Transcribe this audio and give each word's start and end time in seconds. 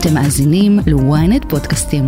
אתם 0.00 0.14
מאזינים 0.14 0.78
ל-ynet 0.86 1.48
פודקאסטים. 1.48 2.06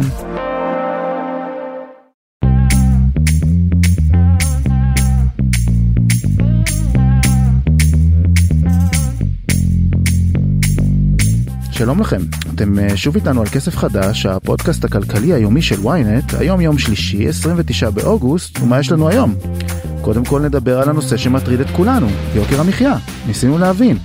שלום 11.70 12.00
לכם, 12.00 12.20
אתם 12.54 12.78
אה, 12.78 12.96
שוב 12.96 13.14
איתנו 13.14 13.40
על 13.40 13.46
כסף 13.46 13.76
חדש, 13.76 14.26
הפודקאסט 14.26 14.84
הכלכלי 14.84 15.32
היומי 15.32 15.62
של 15.62 15.82
ynet, 15.82 16.36
היום 16.38 16.60
יום 16.60 16.78
שלישי, 16.78 17.28
29 17.28 17.90
באוגוסט, 17.90 18.58
ומה 18.62 18.80
יש 18.80 18.92
לנו 18.92 19.08
היום? 19.08 19.34
קודם 20.00 20.24
כל 20.24 20.40
נדבר 20.40 20.80
על 20.80 20.88
הנושא 20.88 21.16
שמטריד 21.16 21.60
את 21.60 21.70
כולנו, 21.70 22.06
יוקר 22.34 22.60
המחיה. 22.60 22.96
ניסינו 23.26 23.58
להבין, 23.58 23.98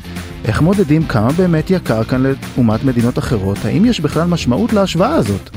איך 0.48 0.62
מודדים 0.62 1.04
כמה 1.04 1.32
באמת 1.38 1.71
יקר 1.71 2.04
כאן 2.04 2.23
לעומת 2.55 2.84
מדינות 2.84 3.18
אחרות, 3.18 3.57
האם 3.66 3.86
יש 3.86 4.00
בכלל 4.00 4.28
משמעות 4.28 4.74
להשוואה 4.74 5.15
הזאת? 5.15 5.50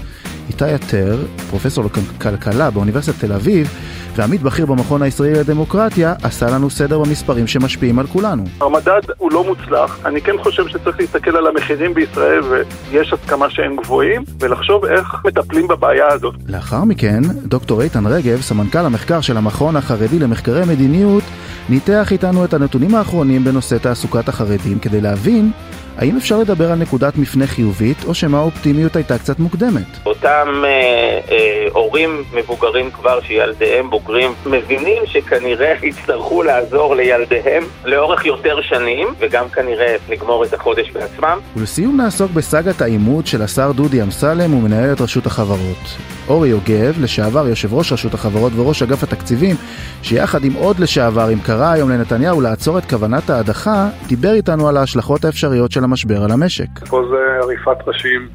איתי 0.49 0.65
עטר, 0.65 1.19
פרופסור 1.51 1.85
לכלכלה 1.85 2.71
באוניברסיטת 2.71 3.21
תל 3.21 3.33
אביב, 3.33 3.71
ועמית 4.17 4.43
בכיר 4.43 4.67
במכון 4.67 5.03
הישראלי 5.03 5.35
לדמוקרטיה, 5.35 6.15
עשה 6.23 6.47
לנו 6.47 6.71
סדר 6.71 6.99
במספרים 6.99 7.47
שמשפיעים 7.47 7.99
על 7.99 8.07
כולנו. 8.07 8.45
המדד 8.61 9.01
הוא 9.19 9.33
לא 9.33 9.45
מוצלח, 9.45 9.99
אני 10.05 10.21
כן 10.21 10.39
חושב 10.43 10.69
שצריך 10.69 11.01
להסתכל 11.01 11.37
על 11.37 11.47
המחירים 11.47 11.95
בישראל, 11.95 12.43
ויש 12.91 13.13
הסכמה 13.13 13.51
שהם 13.51 13.77
גבוהים, 13.77 14.25
ולחשוב 14.41 14.85
איך 14.85 15.15
מטפלים 15.25 15.69
בבעיה 15.69 16.09
הזאת. 16.13 16.35
לאחר 16.49 16.85
מכן, 16.85 17.21
דוקטור 17.45 17.83
איתן 17.83 18.07
רגב, 18.07 18.41
סמנכ"ל 18.41 18.79
המחקר 18.79 19.21
של 19.21 19.37
המכון 19.37 19.77
החרדי 19.77 20.19
למחקרי 20.19 20.63
מדיניות, 20.69 21.23
ניתח 21.71 22.13
איתנו 22.13 22.45
את 22.45 22.55
הנתונים 22.55 22.95
האחרונים 22.95 23.45
בנושא 23.45 23.79
תעסוקת 23.79 24.29
החרדים, 24.29 24.79
כדי 24.79 25.01
להבין 25.01 25.51
האם 25.99 26.17
אפשר 26.17 26.39
לדבר 26.39 26.73
על 26.73 26.79
נקודת 26.79 27.17
מפנה 27.17 27.47
חיובית, 27.47 28.05
או 28.07 28.15
שמה 28.15 28.39
האופטימיות 28.39 28.97
הייתה 28.97 29.19
קצת 29.19 29.39
מוקדמת? 29.39 30.07
אותם 30.07 30.63
אה, 30.65 31.19
אה, 31.31 31.67
הורים 31.73 32.23
מבוגרים 32.35 32.91
כבר 32.91 33.21
שילדיהם 33.21 33.91
בוגרים, 33.91 34.31
מבינים 34.47 35.03
שכנראה 35.07 35.75
יצטרכו 35.89 36.43
לעזור 36.43 36.95
לילדיהם 36.95 37.63
לאורך 37.85 38.27
יותר 38.27 38.63
שנים, 38.63 39.09
וגם 39.19 39.49
כנראה 39.49 39.97
לגמור 40.09 40.45
את 40.45 40.55
החודש 40.55 40.91
בעצמם. 40.91 41.39
ולסיום 41.57 41.97
נעסוק 41.97 42.31
בסאגת 42.31 42.83
העימות 42.83 43.27
של 43.27 43.43
השר 43.43 43.73
דודי 43.73 44.03
אמסלם 44.03 44.55
ומנהלת 44.55 45.01
רשות 45.01 45.27
החברות. 45.27 45.97
אורי 46.29 46.49
יוגב, 46.49 46.95
לשעבר 47.01 47.49
יושב 47.49 47.75
ראש 47.75 47.93
רשות 47.93 48.15
החברות 48.15 48.53
וראש 48.57 48.83
אגף 48.83 49.03
התקציבים, 49.03 49.57
שיחד 50.03 50.45
עם 50.45 50.53
עוד 50.53 50.79
לשעברים 50.79 51.41
קרא 51.41 51.73
היום 51.73 51.91
לנתניהו 51.91 52.41
לעצור 52.41 52.79
את 52.79 52.85
כוונת 52.85 53.31
ההדחה, 53.31 53.89
דיבר 54.07 54.33
איתנו 54.33 54.69
על 54.69 54.77
ההשלכות 54.77 55.25
האפשריות 55.25 55.73
של 55.73 55.85
המשבר 55.89 56.25
על 56.25 56.31
המשק. 56.31 56.89
פה 56.89 57.03
זה 57.11 57.39
עריפת 57.43 57.89
ראשים, 57.89 58.29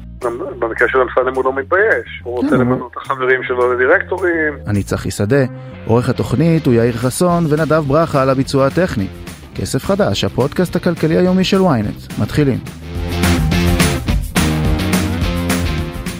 במקרה 0.58 0.88
של 0.88 0.98
אמסלם 0.98 1.34
הוא 1.34 1.44
לא 1.44 1.52
מתבייש, 1.52 2.20
הוא 2.22 2.36
רוצה 2.36 2.50
כן, 2.50 2.60
למנות 2.60 2.92
את 2.92 2.96
החברים 2.96 3.42
שלו 3.42 3.72
לדירקטורים. 3.74 4.54
אני 4.66 4.82
צחי 4.82 5.10
שדה, 5.10 5.44
עורך 5.86 6.08
התוכנית 6.08 6.66
הוא 6.66 6.74
יאיר 6.74 6.92
חסון 6.92 7.44
ונדב 7.48 7.84
ברכה 7.86 8.22
על 8.22 8.30
הביצוע 8.30 8.66
הטכני. 8.66 9.06
כסף 9.54 9.84
חדש, 9.84 10.24
הפודקאסט 10.24 10.76
הכלכלי 10.76 11.16
היומי 11.16 11.44
של 11.44 11.60
ynet. 11.60 12.22
מתחילים. 12.22 12.83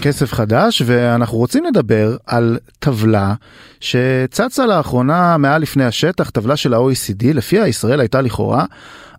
כסף 0.05 0.33
חדש 0.33 0.83
ואנחנו 0.87 1.39
רוצים 1.39 1.65
לדבר 1.65 2.17
על 2.27 2.59
טבלה 2.79 3.35
שצצה 3.81 4.67
לאחרונה 4.67 5.37
מעל 5.37 5.63
לפני 5.63 5.85
השטח, 5.85 6.31
טבלה 6.31 6.57
של 6.57 6.75
ה-OECD, 6.75 7.25
לפיה 7.35 7.69
ישראל 7.69 8.01
הייתה 8.01 8.21
לכאורה 8.21 8.65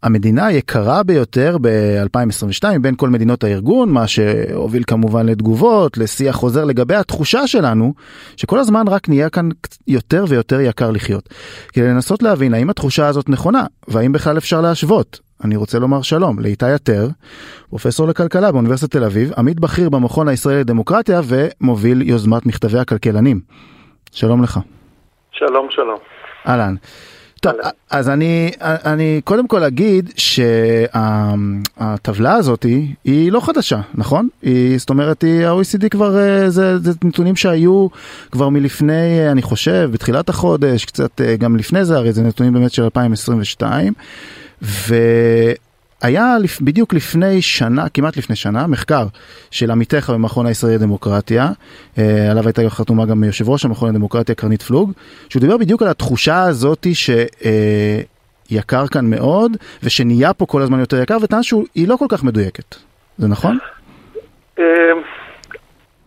המדינה 0.03 0.45
היקרה 0.45 1.03
ביותר 1.03 1.57
ב-2022 1.61 2.79
בין 2.81 2.95
כל 2.95 3.09
מדינות 3.09 3.43
הארגון, 3.43 3.89
מה 3.89 4.07
שהוביל 4.07 4.83
כמובן 4.87 5.25
לתגובות, 5.25 5.97
לשיח 5.97 6.35
חוזר 6.35 6.63
לגבי 6.63 6.95
התחושה 6.95 7.47
שלנו, 7.47 7.93
שכל 8.37 8.59
הזמן 8.59 8.87
רק 8.87 9.09
נהיה 9.09 9.29
כאן 9.29 9.49
יותר 9.87 10.25
ויותר 10.27 10.59
יקר 10.59 10.91
לחיות. 10.91 11.29
כדי 11.73 11.87
לנסות 11.87 12.23
להבין 12.23 12.53
האם 12.53 12.69
התחושה 12.69 13.07
הזאת 13.07 13.29
נכונה, 13.29 13.65
והאם 13.87 14.11
בכלל 14.11 14.37
אפשר 14.37 14.61
להשוות. 14.61 15.24
אני 15.43 15.55
רוצה 15.55 15.79
לומר 15.79 16.01
שלום 16.01 16.39
לאיתי 16.39 16.65
עטר, 16.65 17.07
פרופסור 17.69 18.07
לכלכלה 18.07 18.51
באוניברסיטת 18.51 18.91
תל 18.91 19.03
אביב, 19.03 19.31
עמית 19.37 19.59
בכיר 19.59 19.89
במכון 19.89 20.27
הישראלי 20.27 20.59
לדמוקרטיה 20.59 21.21
ומוביל 21.23 22.01
יוזמת 22.01 22.45
מכתבי 22.45 22.79
הכלכלה. 22.79 23.19
שלום 24.11 24.43
לך. 24.43 24.59
שלום, 25.31 25.67
שלום. 25.69 25.99
אהלן. 26.47 26.75
טוב, 27.41 27.53
אז 27.91 28.09
אני, 28.09 28.51
אני 28.61 29.21
קודם 29.23 29.47
כל 29.47 29.63
אגיד 29.63 30.09
שהטבלה 30.17 32.35
הזאת 32.35 32.65
היא 33.03 33.31
לא 33.31 33.39
חדשה, 33.39 33.79
נכון? 33.95 34.27
היא, 34.41 34.77
זאת 34.77 34.89
אומרת, 34.89 35.23
ה-OECD 35.23 35.89
כבר, 35.89 36.17
אה, 36.17 36.49
זה, 36.49 36.77
זה 36.77 36.91
נתונים 37.03 37.35
שהיו 37.35 37.87
כבר 38.31 38.49
מלפני, 38.49 39.31
אני 39.31 39.41
חושב, 39.41 39.89
בתחילת 39.93 40.29
החודש, 40.29 40.85
קצת 40.85 41.21
אה, 41.21 41.35
גם 41.35 41.57
לפני 41.57 41.85
זה, 41.85 41.97
הרי 41.97 42.13
זה 42.13 42.23
נתונים 42.23 42.53
באמת 42.53 42.71
של 42.71 42.83
2022. 42.83 43.93
והיה 44.61 46.35
בדיוק 46.61 46.93
לפני 46.93 47.41
שנה, 47.41 47.89
כמעט 47.93 48.17
לפני 48.17 48.35
שנה, 48.35 48.67
מחקר 48.67 49.05
של 49.51 49.71
עמיתך 49.71 50.11
במכון 50.13 50.45
הישראלי 50.45 50.75
לדמוקרטיה, 50.75 51.47
אה, 51.97 52.31
עליו 52.31 52.45
הייתה 52.45 52.69
חתומה 52.69 53.05
גם 53.05 53.23
יושב 53.23 53.49
ראש 53.49 53.65
המכון 53.65 53.89
לדמוקרטיה 53.89 54.35
קרנית 54.35 54.61
פלוג, 54.61 54.91
שהוא 55.29 55.41
דיבר 55.41 55.57
בדיוק 55.57 55.81
על 55.81 55.87
התחושה 55.87 56.43
הזאתי 56.43 56.93
שיקר 56.95 58.87
כאן 58.87 59.09
מאוד, 59.09 59.51
ושנהיה 59.83 60.33
פה 60.33 60.45
כל 60.45 60.61
הזמן 60.61 60.79
יותר 60.79 61.01
יקר, 61.01 61.17
וטען 61.21 61.43
שהיא 61.43 61.87
לא 61.87 61.95
כל 61.95 62.05
כך 62.09 62.23
מדויקת. 62.23 62.75
זה 63.17 63.27
נכון? 63.27 63.57
אה, 64.59 64.91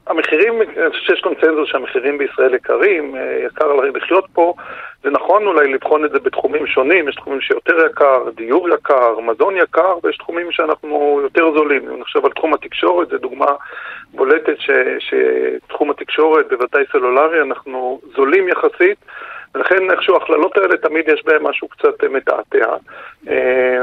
המחירים, 0.06 0.53
אני 0.62 0.91
חושב 0.91 1.03
שיש 1.06 1.20
קונצנזוס 1.20 1.69
שהמחירים 1.69 2.19
בישראל 2.19 2.54
יקרים, 2.54 3.16
אה, 3.16 3.47
יקר 3.47 3.66
לחיות 3.94 4.26
פה. 4.32 4.54
זה 5.03 5.10
נכון 5.10 5.47
אולי 5.47 5.72
לבחון 5.72 6.04
את 6.04 6.10
זה 6.10 6.19
בתחומים 6.19 6.66
שונים, 6.66 7.09
יש 7.09 7.14
תחומים 7.14 7.41
שיותר 7.41 7.86
יקר, 7.86 8.31
דיור 8.34 8.69
יקר, 8.69 9.20
מזון 9.20 9.56
יקר, 9.56 9.94
ויש 10.03 10.16
תחומים 10.16 10.53
שאנחנו 10.53 11.20
יותר 11.22 11.53
זולים. 11.53 11.88
אם 11.88 12.00
נחשב 12.00 12.25
על 12.25 12.31
תחום 12.32 12.54
התקשורת, 12.54 13.08
זו 13.08 13.19
דוגמה 13.19 13.47
בולטת 14.14 14.56
שתחום 14.98 15.91
התקשורת, 15.91 16.48
בוודאי 16.48 16.84
סלולרי, 16.92 17.41
אנחנו 17.42 18.00
זולים 18.16 18.48
יחסית. 18.48 18.98
ולכן 19.54 19.91
איכשהו 19.91 20.14
ההכללות 20.14 20.56
האלה 20.56 20.76
תמיד 20.76 21.09
יש 21.09 21.22
בהן 21.25 21.42
משהו 21.42 21.69
קצת 21.69 22.04
מתעתע. 22.10 22.76
אה, 23.28 23.78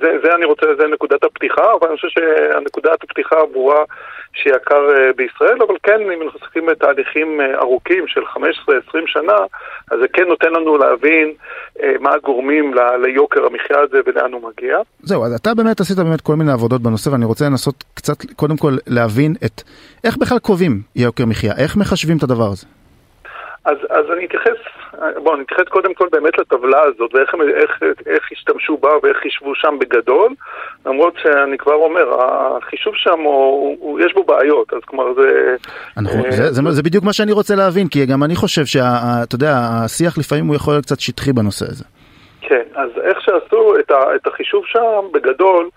וזה 0.00 0.34
אני 0.34 0.44
רוצה, 0.44 0.66
זה 0.78 0.86
נקודת 0.86 1.24
הפתיחה, 1.24 1.72
אבל 1.80 1.88
אני 1.88 1.96
חושב 1.96 2.08
שהנקודת 2.08 3.04
הפתיחה 3.04 3.40
הברורה 3.40 3.84
שיקר 4.32 4.90
אה, 4.96 5.12
בישראל, 5.16 5.58
אבל 5.66 5.74
כן, 5.82 6.00
אם 6.00 6.22
אנחנו 6.22 6.40
מסתכלים 6.42 6.66
בתהליכים 6.66 7.40
אה, 7.40 7.58
ארוכים 7.58 8.06
של 8.06 8.20
15-20 8.20 8.38
שנה, 9.06 9.36
אז 9.90 9.98
זה 10.00 10.08
כן 10.12 10.24
נותן 10.28 10.52
לנו 10.52 10.78
להבין 10.78 11.32
מה 12.00 12.14
הגורמים 12.14 12.74
ליוקר 13.02 13.46
המחיה 13.46 13.78
הזה 13.78 14.00
ולאן 14.06 14.32
הוא 14.32 14.42
מגיע. 14.48 14.78
זהו, 15.02 15.24
אז 15.24 15.34
אתה 15.34 15.54
באמת 15.54 15.80
עשית 15.80 15.96
באמת 15.96 16.20
כל 16.20 16.34
מיני 16.34 16.52
עבודות 16.52 16.82
בנושא, 16.82 17.10
ואני 17.10 17.24
רוצה 17.24 17.44
לנסות 17.44 17.84
קצת, 17.94 18.16
קודם 18.36 18.56
כל, 18.56 18.72
להבין 18.86 19.34
את, 19.44 19.62
איך 20.04 20.16
בכלל 20.16 20.38
קובעים 20.38 20.80
יוקר 20.96 21.26
מחיה, 21.26 21.52
איך 21.58 21.76
מחשבים 21.76 22.16
את 22.16 22.22
הדבר 22.22 22.48
הזה? 22.52 22.81
אז, 23.64 23.76
אז 23.90 24.04
אני 24.12 24.26
אתייחס, 24.26 24.58
בואו 25.16 25.36
נתייחס 25.36 25.64
קודם 25.68 25.94
כל 25.94 26.08
באמת 26.12 26.38
לטבלה 26.38 26.80
הזאת 26.82 27.14
ואיך 27.14 27.34
איך, 27.54 27.82
איך 28.06 28.28
השתמשו 28.32 28.76
בה 28.76 28.90
ואיך 29.02 29.16
חישבו 29.16 29.54
שם 29.54 29.78
בגדול, 29.80 30.34
למרות 30.86 31.14
שאני 31.22 31.58
כבר 31.58 31.74
אומר, 31.74 32.04
החישוב 32.58 32.94
שם 32.96 33.18
הוא, 33.18 33.76
הוא, 33.80 34.00
יש 34.00 34.14
בו 34.14 34.24
בעיות, 34.24 34.72
אז 34.72 34.80
כלומר 34.86 35.14
זה... 35.14 35.56
אנחנו, 35.96 36.24
אה, 36.24 36.30
זה, 36.30 36.52
זה, 36.52 36.62
זה 36.70 36.82
בדיוק 36.82 37.04
מה 37.04 37.12
שאני 37.12 37.32
רוצה 37.32 37.54
להבין, 37.54 37.88
כי 37.88 38.06
גם 38.06 38.22
אני 38.22 38.36
חושב 38.36 38.64
שאתה 38.64 39.34
יודע, 39.34 39.54
השיח 39.84 40.18
לפעמים 40.18 40.46
הוא 40.46 40.56
יכול 40.56 40.74
להיות 40.74 40.84
קצת 40.84 41.00
שטחי 41.00 41.32
בנושא 41.32 41.64
הזה. 41.64 41.84
כן, 42.52 42.62
אז 42.74 42.90
איך 43.02 43.20
שעשו 43.20 43.78
את, 43.80 43.90
ה, 43.90 44.14
את 44.14 44.26
החישוב 44.26 44.64
שם, 44.66 45.06
בגדול, 45.12 45.68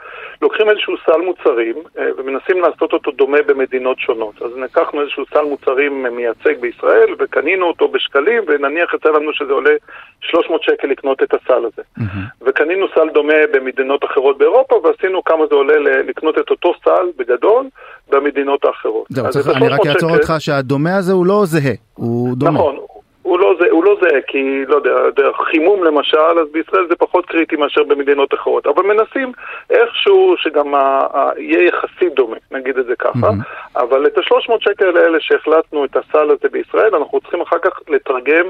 לוקחים 0.41 0.69
איזשהו 0.69 0.93
סל 1.05 1.21
מוצרים 1.21 1.75
אה, 1.99 2.07
ומנסים 2.17 2.61
לעשות 2.61 2.93
אותו 2.93 3.11
דומה 3.11 3.37
במדינות 3.47 3.99
שונות. 3.99 4.41
אז 4.41 4.51
לקחנו 4.57 5.01
איזשהו 5.01 5.23
סל 5.33 5.41
מוצרים 5.41 6.05
מייצג 6.15 6.59
בישראל 6.59 7.15
וקנינו 7.19 7.65
אותו 7.65 7.87
בשקלים 7.87 8.43
ונניח 8.47 8.93
יצא 8.93 9.09
לנו 9.09 9.33
שזה 9.33 9.53
עולה 9.53 9.73
300 10.21 10.63
שקל 10.63 10.87
לקנות 10.87 11.23
את 11.23 11.33
הסל 11.33 11.65
הזה. 11.65 11.81
Mm-hmm. 11.99 12.45
וקנינו 12.45 12.85
סל 12.95 13.09
דומה 13.13 13.41
במדינות 13.53 14.05
אחרות 14.05 14.37
באירופה 14.37 14.75
ועשינו 14.83 15.23
כמה 15.23 15.47
זה 15.49 15.55
עולה 15.55 16.01
לקנות 16.01 16.37
את 16.37 16.49
אותו 16.49 16.73
סל 16.83 17.07
בגדול 17.17 17.65
במדינות 18.09 18.65
האחרות. 18.65 19.07
זהו, 19.09 19.25
אני 19.55 19.67
רק 19.67 19.79
אעצור 19.87 20.11
אותך 20.11 20.33
שהדומה 20.39 20.97
הזה 20.97 21.13
הוא 21.13 21.25
לא 21.25 21.41
זהה, 21.45 21.73
הוא 21.93 22.37
דומה. 22.37 22.51
נכון. 22.51 22.94
הוא 23.25 23.39
לא 23.39 23.55
זה, 23.59 23.65
הוא 23.71 23.83
לא 23.83 23.97
זה, 24.01 24.19
כי, 24.27 24.65
לא 24.67 24.75
יודע, 24.75 25.09
דרך 25.15 25.37
חימום 25.37 25.83
למשל, 25.83 26.17
אז 26.17 26.47
בישראל 26.51 26.87
זה 26.89 26.95
פחות 26.95 27.25
קריטי 27.25 27.55
מאשר 27.55 27.83
במדינות 27.83 28.33
אחרות. 28.33 28.67
אבל 28.67 28.83
מנסים 28.83 29.31
איכשהו 29.69 30.35
שגם 30.37 30.75
ה, 30.75 31.07
ה, 31.13 31.29
יהיה 31.37 31.67
יחסית 31.67 32.13
דומה, 32.13 32.37
נגיד 32.51 32.77
את 32.77 32.85
זה 32.85 32.95
ככה. 32.95 33.29
Mm-hmm. 33.29 33.79
אבל 33.79 34.07
את 34.07 34.17
ה-300 34.17 34.53
שקל 34.59 34.97
האלה 34.97 35.17
שהחלטנו 35.21 35.85
את 35.85 35.95
הסל 35.95 36.29
הזה 36.31 36.49
בישראל, 36.51 36.95
אנחנו 36.95 37.19
צריכים 37.21 37.41
אחר 37.41 37.57
כך 37.61 37.79
לתרגם 37.89 38.45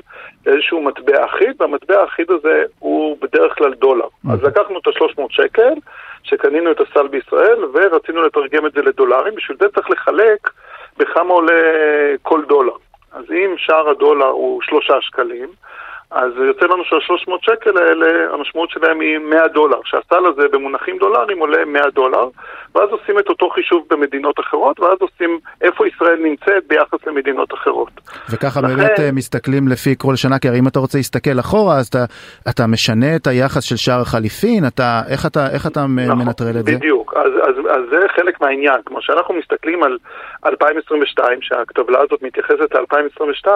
לאיזשהו 0.46 0.82
מטבע 0.82 1.26
אחיד, 1.26 1.62
והמטבע 1.62 2.02
האחיד 2.02 2.32
הזה 2.32 2.64
הוא 2.80 3.18
בדרך 3.22 3.58
כלל 3.58 3.74
דולר. 3.74 4.08
אז 4.34 4.44
לקחנו 4.44 4.80
את 4.80 4.88
ה-300 4.88 5.22
שקל, 5.30 5.74
שקנינו 6.24 6.72
את 6.72 6.82
הסל 6.82 7.08
בישראל, 7.08 7.58
ורצינו 7.74 8.24
לתרגם 8.24 8.66
את 8.66 8.74
זה 8.74 8.82
לדולרים, 8.82 9.36
בשביל 9.36 9.58
זה 9.60 9.70
צריך 9.70 9.90
לחלק 9.90 10.50
בכמה 10.98 11.34
עולה 11.34 11.54
כל 12.22 12.42
דולר. 12.48 12.74
אז 13.16 13.24
אם 13.32 13.56
שער 13.58 13.90
הדולר 13.90 14.26
הוא 14.26 14.62
שלושה 14.62 15.02
שקלים, 15.02 15.50
אז 16.16 16.32
יוצא 16.48 16.66
לנו 16.66 16.84
שה-300 16.84 17.32
שקל 17.42 17.78
האלה, 17.78 18.34
המשמעות 18.34 18.70
שלהם 18.70 19.00
היא 19.00 19.18
100 19.18 19.48
דולר, 19.48 19.78
שהסל 19.86 20.26
הזה 20.26 20.48
במונחים 20.48 20.98
דולרים 20.98 21.40
עולה 21.40 21.66
100 21.66 21.82
דולר, 21.90 22.28
ואז 22.76 22.90
עושים 22.90 23.20
את 23.20 23.30
אותו 23.30 23.50
חישוב 23.50 23.86
במדינות 23.90 24.40
אחרות, 24.40 24.80
ואז 24.80 24.98
עושים 25.00 25.40
איפה 25.62 25.88
ישראל 25.88 26.20
נמצאת 26.24 26.68
ביחס 26.68 27.08
למדינות 27.08 27.54
אחרות. 27.54 27.90
וככה 28.30 28.62
לכן... 28.62 28.76
באמת 28.76 29.00
אה, 29.00 29.10
מסתכלים 29.14 29.68
לפי 29.68 29.96
כל 29.98 30.16
שנה, 30.16 30.40
כי 30.40 30.48
הרי 30.48 30.60
אם 30.60 30.68
אתה 30.68 30.80
רוצה 30.80 30.98
להסתכל 30.98 31.40
אחורה, 31.40 31.76
אז 31.78 31.88
אתה, 31.88 32.04
אתה 32.50 32.68
משנה 32.68 33.16
את 33.16 33.28
היחס 33.28 33.64
של 33.64 33.76
שער 33.76 34.02
החליפין, 34.02 34.64
אתה, 34.68 35.02
איך 35.10 35.26
אתה, 35.26 35.48
איך 35.54 35.68
אתה 35.68 35.80
נכון, 35.80 36.18
מנטרל 36.18 36.60
את 36.60 36.66
זה? 36.66 36.72
בדיוק, 36.76 37.14
אז, 37.18 37.32
אז, 37.48 37.56
אז 37.76 37.82
זה 37.92 38.00
חלק 38.16 38.42
מהעניין. 38.42 38.80
כמו 38.86 39.02
שאנחנו 39.02 39.34
מסתכלים 39.34 39.84
על 39.84 39.98
2022, 40.46 41.42
שהטבלה 41.42 42.00
הזאת 42.02 42.22
מתייחסת 42.22 42.76
ל-2022, 42.76 43.48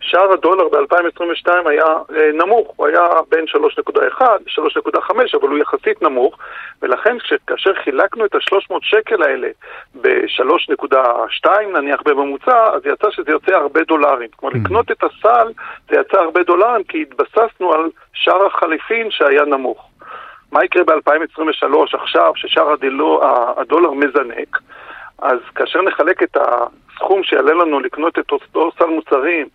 שער 0.00 0.32
הדולר 0.32 0.68
ב-2022 0.68 1.68
היה 1.68 1.89
נמוך, 2.34 2.72
הוא 2.76 2.86
היה 2.86 3.06
בין 3.28 3.44
3.1 3.48 4.22
ל-3.5, 4.22 5.10
אבל 5.40 5.48
הוא 5.48 5.58
יחסית 5.58 6.02
נמוך, 6.02 6.38
ולכן 6.82 7.16
כאשר 7.46 7.74
חילקנו 7.74 8.24
את 8.24 8.34
ה-300 8.34 8.74
שקל 8.82 9.22
האלה 9.22 9.48
ב-3.2 9.94 11.50
נניח 11.72 12.02
בממוצע, 12.04 12.74
אז 12.74 12.82
יצא 12.86 13.10
שזה 13.10 13.30
יוצא 13.30 13.52
הרבה 13.52 13.80
דולרים. 13.84 14.28
כלומר, 14.36 14.54
mm. 14.54 14.58
לקנות 14.58 14.90
את 14.90 15.04
הסל 15.04 15.48
זה 15.90 15.96
יצא 16.00 16.18
הרבה 16.18 16.42
דולרים, 16.42 16.84
כי 16.84 17.02
התבססנו 17.02 17.72
על 17.72 17.90
שער 18.12 18.46
החליפין 18.46 19.10
שהיה 19.10 19.44
נמוך. 19.44 19.90
מה 20.52 20.64
יקרה 20.64 20.84
ב-2023 20.84 21.98
עכשיו, 21.98 22.32
ששער 22.36 22.74
הדולר 23.56 23.92
מזנק? 23.92 24.58
אז 25.22 25.38
כאשר 25.54 25.82
נחלק 25.82 26.22
את 26.22 26.36
הסכום 26.36 27.22
שיעלה 27.22 27.54
לנו 27.54 27.80
לקנות 27.80 28.18
את 28.18 28.32
אותו 28.32 28.70
סל 28.78 28.86
מוצרים 28.86 29.48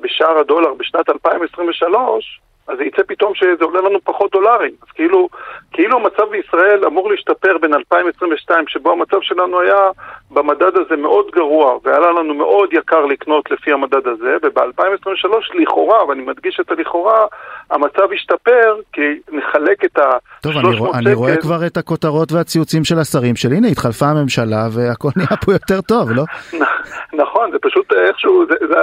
בשער 0.00 0.38
הדולר 0.38 0.74
בשנת 0.74 1.08
2023, 1.08 2.40
אז 2.72 2.80
יצא 2.80 3.02
פתאום 3.06 3.34
שזה 3.34 3.64
עולה 3.64 3.80
לנו 3.80 3.98
פחות 4.04 4.32
דולרים. 4.32 4.72
אז 4.82 4.88
כאילו, 4.94 5.28
כאילו 5.72 5.98
המצב 5.98 6.24
בישראל 6.30 6.84
אמור 6.86 7.10
להשתפר 7.10 7.58
בין 7.58 7.74
2022, 7.74 8.64
שבו 8.68 8.92
המצב 8.92 9.18
שלנו 9.22 9.60
היה 9.60 9.88
במדד 10.30 10.76
הזה 10.76 10.96
מאוד 10.96 11.26
גרוע, 11.34 11.78
והיה 11.84 11.98
לנו 11.98 12.34
מאוד 12.34 12.72
יקר 12.72 13.06
לקנות 13.06 13.50
לפי 13.50 13.72
המדד 13.72 14.06
הזה, 14.06 14.36
וב-2023 14.42 15.28
לכאורה, 15.54 16.06
ואני 16.08 16.22
מדגיש 16.22 16.60
את 16.60 16.70
הלכאורה, 16.70 17.26
המצב 17.70 18.12
ישתפר, 18.12 18.76
כי 18.92 19.02
נחלק 19.32 19.84
את 19.84 19.98
ה-300 19.98 20.42
טוב, 20.42 20.52
אני, 20.56 20.76
רוא, 20.76 20.94
אני 20.94 21.14
רואה 21.14 21.36
כבר 21.36 21.66
את 21.66 21.76
הכותרות 21.76 22.32
והציוצים 22.32 22.84
של 22.84 22.98
השרים 22.98 23.36
של 23.36 23.48
הנה, 23.52 23.68
התחלפה 23.68 24.06
הממשלה 24.06 24.62
והכל 24.74 25.08
נהיה 25.16 25.36
פה 25.44 25.52
יותר 25.52 25.80
טוב, 25.80 26.10
לא? 26.10 26.24
נכון, 27.22 27.50
זה 27.52 27.58
פשוט 27.62 27.92
איכשהו, 27.92 28.44
זה, 28.48 28.54
זה, 28.68 28.74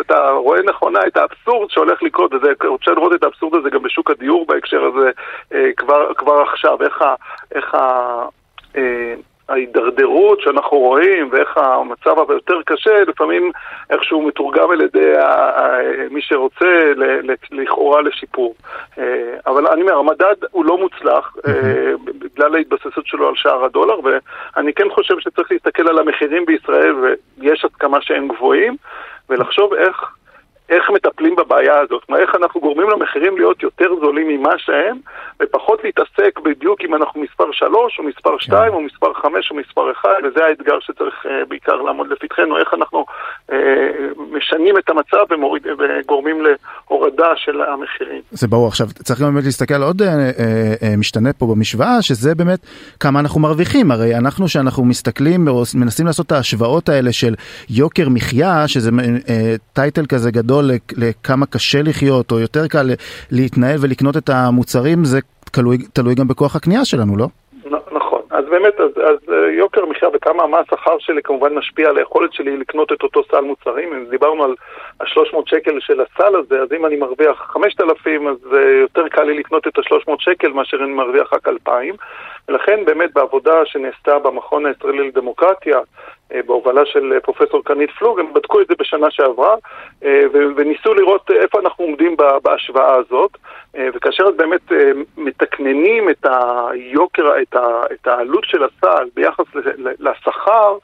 אתה 0.00 0.30
רואה 0.30 0.62
נכונה 0.62 1.00
את 1.06 1.16
האבסורד 1.16 1.70
שהולך 1.70 2.02
לקרות, 2.02 2.34
וזה, 2.34 2.52
אפשר 2.76 2.92
לראות 2.92 3.12
את 3.14 3.24
האבסורד 3.26 3.54
הזה 3.54 3.70
גם 3.70 3.82
בשוק 3.82 4.10
הדיור 4.10 4.46
בהקשר 4.46 4.84
הזה 4.84 5.10
אה, 5.54 5.70
כבר, 5.76 6.14
כבר 6.14 6.40
עכשיו, 6.40 6.82
איך 6.82 7.02
ה... 7.02 7.14
איך 7.54 7.74
ה 7.74 8.24
אה, 8.76 9.14
ההידרדרות 9.48 10.40
שאנחנו 10.40 10.78
רואים 10.78 11.28
ואיך 11.32 11.56
המצב 11.56 12.18
הרבה 12.18 12.34
יותר 12.34 12.62
קשה, 12.66 13.04
לפעמים 13.06 13.52
איכשהו 13.90 14.22
מתורגם 14.22 14.70
על 14.70 14.80
ידי 14.80 15.12
מי 16.10 16.20
שרוצה 16.22 16.92
לכאורה 17.50 18.02
לשיפור. 18.02 18.54
אה, 18.98 19.34
אבל 19.46 19.66
אני 19.66 19.82
אומר, 19.82 19.96
המדד 19.96 20.34
הוא 20.50 20.64
לא 20.64 20.78
מוצלח 20.78 21.36
בגלל 22.04 22.54
ההתבססות 22.54 23.06
שלו 23.06 23.28
על 23.28 23.34
שער 23.36 23.64
הדולר, 23.64 24.00
ואני 24.04 24.72
כן 24.72 24.90
חושב 24.90 25.14
שצריך 25.18 25.52
להסתכל 25.52 25.88
על 25.88 25.98
המחירים 25.98 26.46
בישראל, 26.46 26.94
ויש 27.38 27.64
עד 27.64 27.72
כמה 27.78 27.98
שהם 28.02 28.28
גבוהים, 28.28 28.76
ולחשוב 29.28 29.74
איך... 29.74 30.16
איך 30.68 30.90
מטפלים 30.90 31.36
בבעיה 31.36 31.78
הזאת, 31.78 32.04
כלומר 32.04 32.22
איך 32.22 32.34
אנחנו 32.34 32.60
גורמים 32.60 32.90
למחירים 32.90 33.36
להיות 33.36 33.62
יותר 33.62 33.90
זולים 34.00 34.28
ממה 34.28 34.52
שהם, 34.58 34.96
ופחות 35.42 35.84
להתעסק 35.84 36.40
בדיוק 36.44 36.80
אם 36.80 36.94
אנחנו 36.94 37.20
מספר 37.20 37.52
3 37.52 37.98
או 37.98 38.04
מספר 38.04 38.38
2 38.38 38.70
כן. 38.70 38.74
או 38.76 38.80
מספר 38.80 39.12
5 39.14 39.50
או 39.50 39.56
מספר 39.56 39.92
1, 39.92 40.08
וזה 40.24 40.44
האתגר 40.44 40.78
שצריך 40.80 41.14
uh, 41.26 41.28
בעיקר 41.48 41.74
לעמוד 41.74 42.06
לפתחנו, 42.08 42.58
איך 42.58 42.74
אנחנו 42.74 43.04
uh, 43.50 43.54
משנים 44.32 44.78
את 44.78 44.90
המצב 44.90 45.24
ומוריד, 45.30 45.62
וגורמים 45.78 46.42
להורדה 46.44 47.32
של 47.36 47.62
המחירים. 47.62 48.20
זה 48.30 48.48
ברור, 48.48 48.68
עכשיו 48.68 48.86
צריך 49.04 49.20
גם 49.20 49.32
באמת 49.34 49.44
להסתכל 49.44 49.74
על 49.74 49.82
עוד 49.82 50.02
uh, 50.02 50.04
uh, 50.04 50.98
משתנה 50.98 51.32
פה 51.32 51.46
במשוואה, 51.46 52.02
שזה 52.02 52.34
באמת 52.34 52.60
כמה 53.00 53.20
אנחנו 53.20 53.40
מרוויחים, 53.40 53.90
הרי 53.90 54.16
אנחנו 54.16 54.48
שאנחנו 54.48 54.84
מסתכלים 54.84 55.44
מנסים 55.74 56.06
לעשות 56.06 56.26
את 56.26 56.32
ההשוואות 56.32 56.88
האלה 56.88 57.12
של 57.12 57.34
יוקר 57.70 58.08
מחיה, 58.08 58.68
שזה 58.68 58.90
uh, 58.90 59.32
טייטל 59.72 60.06
כזה 60.06 60.30
גדול. 60.30 60.55
גדול 60.56 60.70
לכמה 60.96 61.46
קשה 61.46 61.78
לחיות 61.82 62.32
או 62.32 62.38
יותר 62.38 62.66
קל 62.68 62.86
להתנהל 63.30 63.76
ולקנות 63.80 64.16
את 64.16 64.28
המוצרים, 64.28 65.04
זה 65.04 65.18
תלוי, 65.52 65.78
תלוי 65.92 66.14
גם 66.14 66.28
בכוח 66.28 66.56
הקנייה 66.56 66.84
שלנו, 66.84 67.16
לא? 67.16 67.26
נכון, 67.92 68.22
אז 68.30 68.44
באמת, 68.50 68.80
אז, 68.80 68.90
אז 68.90 69.18
אה, 69.32 69.50
יוקר 69.50 69.82
המחיה 69.82 70.08
וכמה 70.14 70.46
מה 70.46 70.58
השכר 70.58 70.96
שלי 70.98 71.22
כמובן 71.22 71.54
משפיע 71.54 71.88
על 71.88 71.98
היכולת 71.98 72.32
שלי 72.32 72.56
לקנות 72.56 72.92
את 72.92 73.02
אותו 73.02 73.22
סל 73.30 73.40
מוצרים. 73.40 73.92
אם 73.92 74.04
דיברנו 74.10 74.44
על 74.44 74.54
ה-300 75.00 75.36
שקל 75.46 75.80
של 75.80 76.00
הסל 76.00 76.36
הזה, 76.36 76.62
אז 76.62 76.68
אם 76.76 76.86
אני 76.86 76.96
מרוויח 76.96 77.50
5,000, 77.52 78.28
אז 78.28 78.36
uh, 78.52 78.56
יותר 78.56 79.08
קל 79.08 79.22
לי 79.22 79.38
לקנות 79.38 79.66
את 79.66 79.78
ה-300 79.78 80.12
שקל 80.18 80.48
מאשר 80.48 80.76
אני 80.76 80.92
מרוויח 80.92 81.32
רק 81.32 81.48
2,000. 81.48 81.94
ולכן 82.48 82.84
באמת 82.84 83.12
בעבודה 83.14 83.64
שנעשתה 83.64 84.18
במכון 84.18 84.66
הישראלי 84.66 85.08
לדמוקרטיה, 85.08 85.78
אה, 86.32 86.40
בהובלה 86.46 86.86
של 86.86 87.12
אה, 87.12 87.20
פרופסור 87.20 87.64
קרנית 87.64 87.90
פלוג, 87.90 88.20
הם 88.20 88.32
בדקו 88.32 88.60
את 88.60 88.66
זה 88.66 88.74
בשנה 88.78 89.10
שעברה 89.10 89.54
אה, 90.04 90.22
וניסו 90.32 90.94
לראות 90.94 91.30
איפה 91.30 91.60
אנחנו 91.60 91.84
עומדים 91.84 92.16
בהשוואה 92.42 92.94
הזאת. 92.94 93.30
וכאשר 93.94 94.30
באמת 94.30 94.72
מתקננים 95.16 96.10
את 96.10 96.26
היוקר, 96.70 97.32
את 97.92 98.06
העלות 98.06 98.44
של 98.44 98.64
הסל 98.64 99.08
ביחס 99.14 99.44
לשכר, 99.98 100.76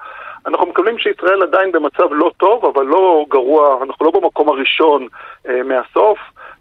אנחנו 0.47 0.67
מקבלים 0.67 0.99
שישראל 0.99 1.43
עדיין 1.43 1.73
במצב 1.73 2.05
לא 2.11 2.31
טוב, 2.37 2.65
אבל 2.65 2.87
לא 2.87 3.25
גרוע, 3.29 3.83
אנחנו 3.83 4.07
לא 4.07 4.13
במקום 4.21 4.49
הראשון 4.49 5.07
מהסוף. 5.65 6.19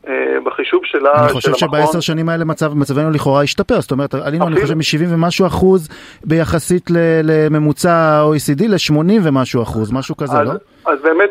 אה, 0.08 0.40
בחישוב 0.44 0.82
שלה, 0.86 1.12
אני 1.24 1.34
חושב 1.34 1.54
שבעשר 1.54 2.00
שנים 2.00 2.30
האלה 2.30 2.46
מצב, 2.46 2.74
מצבנו 2.74 3.12
לכאורה 3.12 3.44
השתפר, 3.44 3.82
זאת 3.82 3.92
אומרת, 3.92 4.14
עלינו 4.14 4.48
אני 4.48 4.62
חושב 4.62 4.74
מ-70 4.74 5.14
ומשהו 5.14 5.48
אחוז 5.48 5.90
ביחסית 6.26 6.90
לממוצע 7.24 8.24
OECD 8.34 8.68
ל-80 8.68 9.20
ומשהו 9.24 9.64
אחוז, 9.64 9.92
משהו 9.92 10.18
כזה, 10.18 10.38
אז, 10.38 10.48
לא? 10.48 10.54
אז 10.92 11.02
באמת 11.02 11.30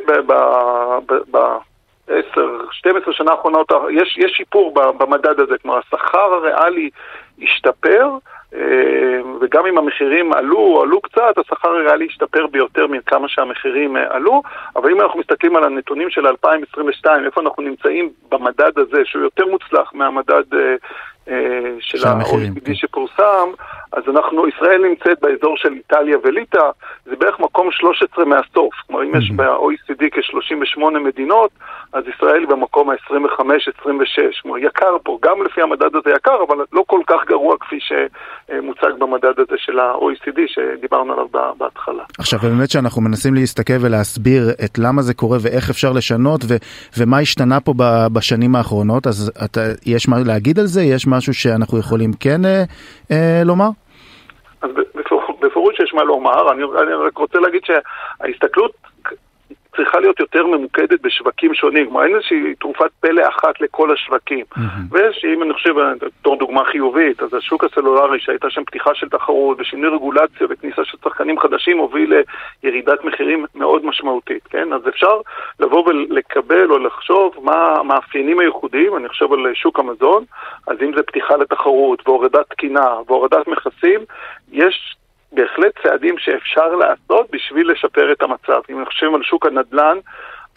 ב-10, 1.30 2.40
12 2.70 3.14
שנה 3.14 3.30
האחרונות 3.30 3.72
יש, 3.90 4.18
יש 4.18 4.32
שיפור 4.36 4.74
במדד 4.98 5.40
הזה, 5.40 5.54
כלומר 5.62 5.78
השכר 5.78 6.18
הריאלי 6.18 6.90
השתפר, 7.42 8.08
וגם 9.40 9.66
אם 9.66 9.78
המחירים 9.78 10.33
עלו 10.33 10.83
עלו 10.83 11.00
קצת, 11.00 11.38
השכר 11.38 11.69
הריאלי 11.69 12.07
השתפר 12.07 12.47
ביותר 12.47 12.87
מכמה 12.87 13.28
שהמחירים 13.28 13.97
אה, 13.97 14.14
עלו, 14.14 14.42
אבל 14.76 14.90
אם 14.90 15.00
אנחנו 15.00 15.21
מסתכלים 15.21 15.57
על 15.57 15.64
הנתונים 15.64 16.11
של 16.11 16.26
2022, 16.26 17.25
איפה 17.25 17.40
אנחנו 17.40 17.62
נמצאים 17.62 18.11
במדד 18.30 18.78
הזה, 18.78 19.02
שהוא 19.04 19.23
יותר 19.23 19.47
מוצלח 19.47 19.90
מהמדד 19.95 20.42
אה, 20.54 21.35
של 21.80 22.09
ה-OECD 22.09 22.64
כן. 22.64 22.75
שפורסם, 22.75 23.49
אז 23.92 24.02
אנחנו, 24.09 24.49
ישראל 24.49 24.82
נמצאת 24.88 25.20
באזור 25.20 25.56
של 25.56 25.73
איטליה 25.73 26.16
וליטא, 26.25 26.70
זה 27.04 27.16
בערך 27.16 27.40
מקום 27.40 27.70
13 27.70 28.25
מהסוף. 28.25 28.75
כלומר, 28.87 29.02
אם 29.02 29.16
יש 29.18 29.30
ב-OECD 29.30 30.02
כ-38 30.11 30.99
מדינות, 31.04 31.50
אז 31.92 32.04
ישראל 32.16 32.47
במקום 32.47 32.90
ה-25-26. 32.90 34.42
כלומר, 34.42 34.59
יקר 34.59 34.97
פה, 35.02 35.18
גם 35.23 35.42
לפי 35.44 35.62
המדד 35.62 35.97
הזה 35.97 36.11
יקר, 36.16 36.37
אבל 36.49 36.64
לא 36.73 36.85
כל 36.87 37.00
כך 37.06 37.16
גרוע 37.26 37.56
כפי 37.61 37.78
שמוצג 37.80 38.99
במדד 38.99 39.38
הזה 39.38 39.56
של 39.56 39.78
ה-OECD 39.78 40.40
שדיברנו 40.47 41.12
עליו 41.12 41.26
בהתחלה. 41.59 42.02
עכשיו, 42.18 42.38
באמת 42.38 42.70
שאנחנו 42.70 43.02
מנסים 43.02 43.35
להסתכל 43.35 43.76
ולהסביר 43.80 44.42
את 44.64 44.78
למה 44.78 45.02
זה 45.02 45.14
קורה 45.14 45.38
ואיך 45.40 45.70
אפשר 45.70 45.92
לשנות 45.92 46.40
ו- 46.49 46.56
ומה 46.99 47.18
השתנה 47.18 47.61
פה 47.61 47.75
בשנים 48.12 48.56
האחרונות, 48.56 49.06
אז 49.06 49.32
אתה, 49.44 49.61
יש 49.87 50.09
מה 50.09 50.16
להגיד 50.26 50.59
על 50.59 50.66
זה? 50.66 50.82
יש 50.82 51.06
משהו 51.06 51.35
שאנחנו 51.35 51.78
יכולים 51.78 52.11
כן 52.20 52.44
אה, 52.44 52.64
אה, 53.11 53.42
לומר? 53.44 53.68
אז 54.62 54.70
בפירוש 55.40 55.80
יש 55.80 55.94
מה 55.94 56.04
לומר, 56.04 56.52
אני, 56.52 56.62
אני 56.64 56.92
רק 56.94 57.18
רוצה 57.18 57.38
להגיד 57.38 57.62
שההסתכלות 57.64 58.72
צריכה 59.76 60.00
להיות 60.00 60.20
יותר 60.20 60.46
ממוקדת 60.46 61.00
בשווקים 61.00 61.54
שונים, 61.54 61.86
כלומר 61.86 62.04
אין 62.04 62.14
איזושהי 62.14 62.54
תרופת 62.54 62.90
פלא 63.00 63.28
אחת 63.28 63.60
לכל 63.60 63.92
השווקים. 63.92 64.44
Mm-hmm. 64.54 64.60
ויש, 64.90 65.24
אם 65.34 65.42
אני 65.42 65.52
חושב, 65.52 65.74
בתור 66.20 66.36
דוגמה 66.36 66.64
חיובית, 66.64 67.22
אז 67.22 67.34
השוק 67.34 67.64
הסלולרי 67.64 68.20
שהייתה 68.20 68.50
שם 68.50 68.64
פתיחה 68.64 68.94
של 68.94 69.08
תחרות 69.08 69.60
ושינוי 69.60 69.90
רגולציה 69.90 70.46
וכניסה 70.50 70.84
של 70.84 70.98
שחקנים 71.04 71.38
חדשים 71.38 71.78
הוביל 71.78 72.12
לירידת 72.62 73.04
מחירים 73.04 73.44
מאוד 73.54 73.86
משמעותית, 73.86 74.42
כן? 74.50 74.72
אז 74.72 74.88
אפשר 74.88 75.20
לבוא 75.60 75.88
ולקבל 75.88 76.70
או 76.70 76.78
לחשוב 76.78 77.34
מה 77.42 77.74
המאפיינים 77.80 78.38
הייחודיים, 78.38 78.96
אני 78.96 79.08
חושב 79.08 79.32
על 79.32 79.54
שוק 79.54 79.78
המזון, 79.78 80.24
אז 80.66 80.76
אם 80.82 80.92
זה 80.96 81.02
פתיחה 81.02 81.36
לתחרות 81.36 82.08
והורדת 82.08 82.50
תקינה 82.50 82.86
והורדת 83.06 83.48
מכסים, 83.48 84.00
יש 84.52 84.96
בהחלט 85.32 85.72
צעדים 85.82 86.18
שאפשר 86.18 86.75
לעשות 86.75 87.30
בשביל 87.30 87.70
לשפר 87.70 88.12
את 88.12 88.22
המצב. 88.22 88.60
אם 88.70 88.78
אני 88.78 88.87
חושב 88.87 89.14
על 89.14 89.22
שוק 89.22 89.46
הנדל"ן, 89.46 89.99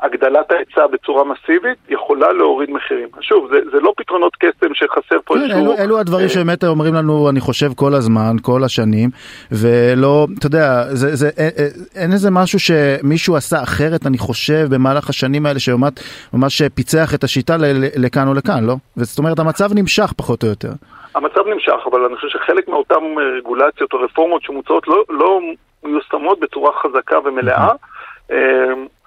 הגדלת 0.04 0.52
ההיצע 0.52 0.88
בצורה 0.88 1.24
מסיבית 1.24 1.78
יכולה 1.90 2.34
להוריד 2.34 2.70
מחירים. 2.72 3.08
שוב, 3.22 3.48
זה, 3.52 3.60
זה 3.72 3.80
לא 3.80 3.94
פתרונות 3.98 4.36
קסם 4.36 4.74
שחסר 4.74 5.18
פה 5.26 5.34
כן, 5.34 5.42
איזשהו... 5.42 5.60
אלו, 5.60 5.78
אלו 5.78 6.00
הדברים 6.00 6.24
אה, 6.24 6.30
שבאמת 6.30 6.64
אומרים 6.64 6.94
לנו, 6.94 7.30
אני 7.30 7.40
חושב, 7.40 7.74
כל 7.76 7.94
הזמן, 7.94 8.36
כל 8.42 8.64
השנים, 8.64 9.10
ולא, 9.52 10.28
אתה 10.40 10.48
יודע, 10.48 10.84
זה, 10.90 11.16
זה, 11.16 11.30
אין, 11.38 11.50
אה, 11.58 11.64
אה, 11.64 12.02
אין 12.04 12.12
איזה 12.12 12.32
משהו 12.32 12.60
שמישהו 12.60 13.36
עשה 13.36 13.64
אחרת, 13.64 14.06
אני 14.08 14.18
חושב, 14.18 14.68
במהלך 14.70 15.10
השנים 15.10 15.46
האלה, 15.46 15.60
שממש 15.60 16.62
פיצח 16.62 17.16
את 17.16 17.24
השיטה 17.24 17.56
לכאן 17.96 18.28
או 18.28 18.34
לכאן, 18.34 18.64
לא? 18.64 18.76
זאת 18.96 19.18
אומרת, 19.18 19.40
המצב 19.40 19.70
נמשך 19.76 20.14
פחות 20.18 20.44
או 20.44 20.48
יותר. 20.48 20.72
המצב 21.16 21.48
נמשך, 21.48 21.88
אבל 21.92 22.06
אני 22.06 22.16
חושב 22.16 22.28
שחלק 22.28 22.68
מאותן 22.68 22.96
רגולציות 23.38 23.94
או 23.94 24.00
רפורמות 24.00 24.44
שמוצעות 24.44 24.88
לא, 24.88 25.04
לא 25.10 25.40
מיושמות 25.84 26.40
בצורה 26.40 26.72
חזקה 26.82 27.20
ומלאה. 27.26 27.70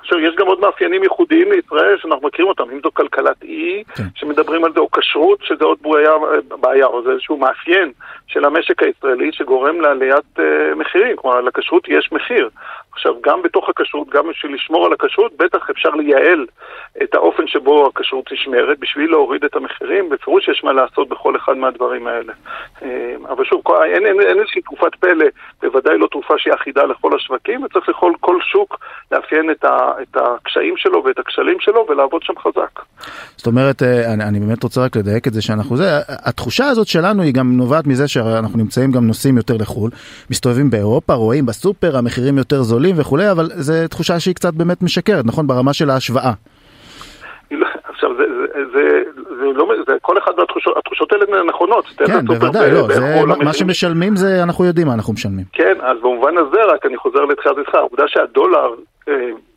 עכשיו, 0.06 0.18
יש 0.18 0.34
גם 0.34 0.46
עוד 0.46 0.60
מאפיינים 0.60 1.02
ייחודיים 1.02 1.52
לישראל 1.52 1.98
שאנחנו 1.98 2.28
מכירים 2.28 2.48
אותם, 2.48 2.70
אם 2.72 2.80
זו 2.82 2.90
כלכלת 2.94 3.42
אי, 3.42 3.82
כן. 3.96 4.02
שמדברים 4.14 4.64
על 4.64 4.72
זה, 4.72 4.80
או 4.80 4.90
כשרות, 4.90 5.38
שזה 5.42 5.64
עוד 5.64 5.78
בעיה, 5.82 6.10
בעיה, 6.48 6.86
או 6.86 7.02
זה 7.02 7.10
איזשהו 7.10 7.36
מאפיין 7.36 7.92
של 8.26 8.44
המשק 8.44 8.82
הישראלי 8.82 9.32
שגורם 9.32 9.80
לעליית 9.80 10.38
uh, 10.38 10.74
מחירים. 10.76 11.16
כלומר, 11.16 11.40
לכשרות 11.40 11.88
יש 11.88 12.12
מחיר. 12.12 12.48
עכשיו, 12.96 13.14
גם 13.22 13.42
בתוך 13.42 13.68
הכשרות, 13.68 14.08
גם 14.08 14.28
בשביל 14.30 14.54
לשמור 14.54 14.86
על 14.86 14.92
הכשרות, 14.92 15.32
בטח 15.36 15.70
אפשר 15.70 15.90
לייעל 15.90 16.46
את 17.02 17.14
האופן 17.14 17.46
שבו 17.46 17.86
הכשרות 17.86 18.32
נשמרת 18.32 18.78
בשביל 18.78 19.10
להוריד 19.10 19.44
את 19.44 19.56
המחירים. 19.56 20.08
בפירוש 20.08 20.48
יש 20.48 20.64
מה 20.64 20.72
לעשות 20.72 21.08
בכל 21.08 21.36
אחד 21.36 21.56
מהדברים 21.56 22.06
האלה. 22.06 22.32
אה, 22.82 23.14
אבל 23.28 23.44
שוב, 23.44 23.62
אין, 23.84 24.20
איזושהי 24.20 24.62
תרופת 24.62 24.94
פלא, 24.94 25.26
בוודאי 25.62 25.98
לא 25.98 26.06
תרופה 26.06 26.34
שהיא 26.38 26.54
אחידה 26.54 26.84
לכל 26.84 27.10
השווקים, 27.16 27.64
וצריך 27.64 27.88
לכל 27.88 28.12
כל 28.20 28.38
שוק 28.52 28.78
לאפיין 29.12 29.50
את, 29.50 29.64
ה, 29.64 29.76
את 30.02 30.16
הקשיים 30.16 30.74
שלו 30.76 31.04
ואת 31.04 31.18
הכשלים 31.18 31.56
שלו 31.60 31.86
ולעבוד 31.88 32.22
שם 32.22 32.34
חזק. 32.38 32.80
זאת 33.36 33.46
אומרת, 33.46 33.82
אה, 33.82 34.14
אני, 34.14 34.24
אני 34.24 34.40
באמת 34.40 34.62
רוצה 34.62 34.84
רק 34.84 34.96
לדייק 34.96 35.26
את 35.26 35.32
זה 35.32 35.42
שאנחנו 35.42 35.76
זה, 35.76 35.84
התחושה 36.08 36.66
הזאת 36.66 36.86
שלנו 36.86 37.22
היא 37.22 37.34
גם 37.34 37.56
נובעת 37.56 37.86
מזה 37.86 38.08
שאנחנו 38.08 38.58
נמצאים 38.58 38.92
גם 38.92 39.06
נוסעים 39.06 39.36
יותר 39.36 39.54
לחו"ל, 39.60 39.90
מסתובבים 40.30 40.70
באירופה, 40.70 41.14
רואים 41.14 41.46
בסופר, 41.46 41.96
המחירים 41.96 42.38
יותר 42.38 42.62
זולים. 42.62 42.85
גדולים 42.86 43.00
וכולי, 43.00 43.30
אבל 43.30 43.46
זו 43.54 43.88
תחושה 43.90 44.20
שהיא 44.20 44.34
קצת 44.34 44.54
באמת 44.54 44.82
משקרת, 44.82 45.24
נכון? 45.24 45.46
ברמה 45.46 45.72
של 45.72 45.90
ההשוואה. 45.90 46.32
עכשיו, 47.88 48.10
זה, 48.16 48.24
זה, 48.36 48.64
זה, 48.72 49.02
זה 49.38 49.44
לא, 49.54 49.66
זה 49.86 49.92
כל 50.02 50.18
אחד 50.18 50.32
מהתחושות, 50.38 50.76
התחושות 50.76 51.12
האלה 51.12 51.24
נכונות. 51.48 51.84
כן, 51.86 52.26
בוודאי, 52.26 52.70
לא, 52.70 52.88
זה, 52.88 53.22
מה 53.44 53.52
שמשלמים 53.52 54.16
זה, 54.16 54.42
אנחנו 54.42 54.64
יודעים 54.64 54.86
מה 54.86 54.94
אנחנו 54.94 55.12
משלמים. 55.12 55.44
כן, 55.52 55.74
אז 55.80 55.98
במובן 56.00 56.38
הזה 56.38 56.64
רק 56.64 56.86
אני 56.86 56.96
חוזר 56.96 57.24
לתחילת 57.24 57.58
איתך, 57.58 57.74
העובדה 57.74 58.04
שהדולר 58.06 58.74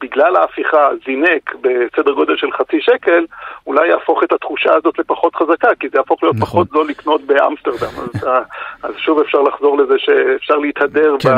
בגלל 0.02 0.36
ההפיכה 0.36 0.90
זינק 1.06 1.56
בסדר 1.62 2.12
גודל 2.12 2.38
של 2.38 2.52
חצי 2.52 2.78
שקל, 2.82 3.26
אולי 3.68 3.88
יהפוך 3.88 4.24
את 4.24 4.32
התחושה 4.32 4.70
הזאת 4.76 5.00
לפחות 5.00 5.36
חזקה, 5.36 5.68
כי 5.80 5.88
זה 5.90 5.98
יהפוך 5.98 6.24
להיות 6.24 6.36
נכון. 6.36 6.48
פחות 6.48 6.68
זול 6.70 6.88
לקנות 6.90 7.22
באמסטרדם. 7.22 7.94
אז, 7.98 8.28
אה, 8.28 8.42
אז 8.84 8.92
שוב 8.98 9.20
אפשר 9.20 9.42
לחזור 9.42 9.78
לזה 9.78 9.94
שאפשר 9.98 10.56
להתהדר. 10.56 11.16
כן, 11.20 11.30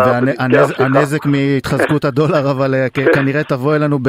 והנזק 0.80 1.26
מהתחזקות 1.26 2.06
הדולר, 2.06 2.52
אבל 2.52 2.76
אה, 2.76 2.88
כן. 2.94 3.06
כנראה 3.14 3.44
תבוא 3.44 3.76
אלינו 3.76 4.00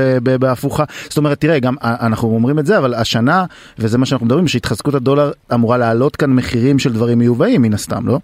בהפוכה. 0.41 0.85
זאת 1.09 1.19
אומרת, 1.19 1.41
תראה, 1.41 1.59
גם 1.59 1.75
אנחנו 1.83 2.29
אומרים 2.29 2.59
את 2.59 2.67
זה, 2.67 2.79
אבל 2.79 2.95
השנה, 2.95 3.45
וזה 3.79 3.99
מה 3.99 4.07
שאנחנו 4.07 4.27
מדברים, 4.27 4.49
שהתחזקות 4.49 4.95
הדולר 4.95 5.31
אמורה 5.55 5.79
להעלות 5.79 6.17
כאן 6.17 6.31
מחירים 6.31 6.79
של 6.79 6.93
דברים 6.93 7.19
מיובאים 7.19 7.63
מן 7.63 7.75
הסתם, 7.75 8.09
לא? 8.09 8.19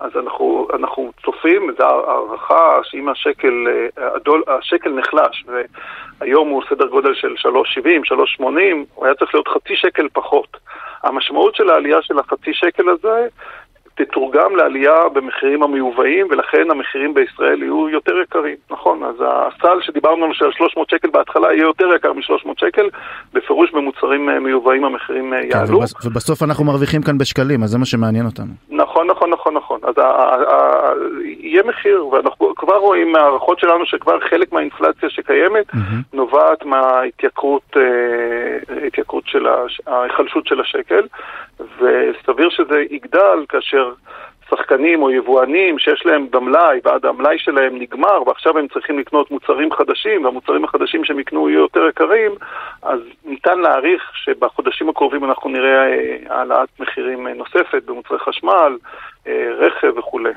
אז 0.00 0.10
אנחנו, 0.16 0.68
אנחנו 0.74 1.12
צופים, 1.24 1.70
זו 1.78 1.84
הערכה 1.84 2.80
שאם 2.82 3.08
השקל, 3.08 3.66
אה, 3.68 4.14
הדול, 4.14 4.42
השקל 4.46 4.90
נחלש 4.90 5.44
והיום 6.20 6.48
הוא 6.48 6.62
סדר 6.70 6.86
גודל 6.86 7.14
של 7.14 7.34
3.70, 7.38 8.40
3.80, 8.40 8.44
הוא 8.94 9.04
היה 9.04 9.14
צריך 9.14 9.34
להיות 9.34 9.48
חצי 9.48 9.76
שקל 9.76 10.08
פחות. 10.12 10.56
המשמעות 11.02 11.54
של 11.54 11.70
העלייה 11.70 12.02
של 12.02 12.18
החצי 12.18 12.54
שקל 12.54 12.88
הזה 12.88 13.26
תתורגם 13.98 14.56
לעלייה 14.56 15.08
במחירים 15.12 15.62
המיובאים, 15.62 16.26
ולכן 16.30 16.70
המחירים 16.70 17.14
בישראל 17.14 17.62
יהיו 17.62 17.88
יותר 17.88 18.20
יקרים, 18.22 18.56
נכון? 18.70 19.02
אז 19.02 19.14
הסל 19.20 19.80
שדיברנו 19.80 20.24
על 20.24 20.32
300 20.32 20.90
שקל 20.90 21.10
בהתחלה 21.10 21.52
יהיה 21.52 21.62
יותר 21.62 21.94
יקר 21.96 22.12
מ-300 22.12 22.52
שקל, 22.56 22.88
בפירוש 23.32 23.70
במוצרים 23.72 24.28
אה, 24.28 24.40
מיובאים 24.40 24.84
המחירים 24.84 25.34
אה, 25.34 25.42
כן, 25.42 25.58
יעלו. 25.58 25.80
ובסוף 26.04 26.42
אנחנו 26.42 26.64
מרוויחים 26.64 27.02
כאן 27.02 27.18
בשקלים, 27.18 27.62
אז 27.62 27.70
זה 27.70 27.78
מה 27.78 27.84
שמעניין 27.84 28.26
אותנו. 28.26 28.52
נכון, 28.70 29.06
נכון, 29.06 29.30
נכון, 29.30 29.54
נכון. 29.54 29.80
אז 29.82 29.94
יהיה 31.24 31.62
מחיר, 31.62 32.06
ואנחנו 32.06 32.54
כבר 32.56 32.76
רואים 32.76 33.12
מההערכות 33.12 33.58
שלנו 33.58 33.86
שכבר 33.86 34.20
חלק 34.20 34.52
מהאינפלציה 34.52 35.10
שקיימת 35.10 35.66
נובעת 36.12 36.64
מההתייקרות 36.64 37.76
אה, 37.76 39.18
של 39.24 39.46
ההיחלשות 39.86 40.46
של 40.46 40.60
השקל, 40.60 41.06
וסביר 41.60 42.50
שזה 42.50 42.82
יגדל 42.90 43.44
כאשר 43.48 43.87
שחקנים 44.50 45.02
או 45.02 45.10
יבואנים 45.10 45.78
שיש 45.78 46.06
להם 46.06 46.26
במלאי 46.30 46.80
ועד 46.84 47.06
המלאי 47.06 47.38
שלהם 47.38 47.78
נגמר 47.78 48.22
ועכשיו 48.26 48.58
הם 48.58 48.68
צריכים 48.68 48.98
לקנות 48.98 49.30
מוצרים 49.30 49.72
חדשים 49.72 50.24
והמוצרים 50.24 50.64
החדשים 50.64 51.04
שהם 51.04 51.18
יקנו 51.18 51.48
יהיו 51.48 51.60
יותר 51.60 51.88
יקרים 51.88 52.32
אז 52.82 53.00
ניתן 53.24 53.58
להעריך 53.58 54.10
שבחודשים 54.14 54.88
הקרובים 54.88 55.24
אנחנו 55.24 55.50
נראה 55.50 55.86
אה, 55.86 56.16
העלאת 56.28 56.68
מחירים 56.80 57.26
אה, 57.26 57.34
נוספת 57.34 57.82
במוצרי 57.86 58.18
חשמל, 58.18 58.78
אה, 59.26 59.48
רכב 59.58 59.98
וכולי. 59.98 60.32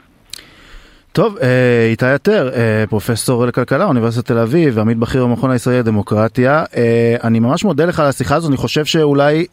טוב, 1.14 1.38
אה, 1.38 1.88
איתי 1.90 2.16
יתר, 2.16 2.50
אה, 2.54 2.84
פרופסור 2.90 3.46
לכלכלה, 3.46 3.86
אוניברסיטת 3.86 4.28
תל 4.28 4.38
אביב, 4.38 4.80
עמית 4.80 4.98
בכיר 4.98 5.26
במכון 5.26 5.52
הישראלי 5.52 5.80
לדמוקרטיה. 5.80 6.64
אה, 6.76 7.16
אני 7.24 7.40
ממש 7.40 7.64
מודה 7.64 7.86
לך 7.86 8.00
על 8.00 8.06
השיחה 8.06 8.36
הזו, 8.36 8.50
אני 8.50 8.58
חושב 8.58 8.86
שאולי 8.86 9.46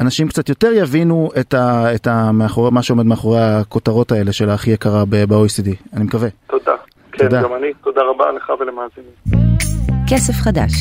אנשים 0.00 0.28
קצת 0.28 0.48
יותר 0.48 0.72
יבינו 0.72 1.30
את, 1.40 1.54
ה, 1.54 1.94
את 1.94 2.06
המאחורי, 2.06 2.70
מה 2.70 2.82
שעומד 2.82 3.06
מאחורי 3.06 3.40
הכותרות 3.40 4.12
האלה 4.12 4.32
של 4.32 4.50
הכי 4.50 4.70
יקרה 4.70 5.04
ב-OECD. 5.04 5.68
אני 5.96 6.04
מקווה. 6.04 6.28
תודה. 6.46 6.72
כן, 7.12 7.24
תודה. 7.24 7.42
גם 7.42 7.54
אני. 7.54 7.72
תודה 7.84 8.00
רבה 8.02 8.24
לך 8.32 8.52
ולמאזינים. 8.60 9.12
כסף 10.08 10.34
חדש. 10.34 10.72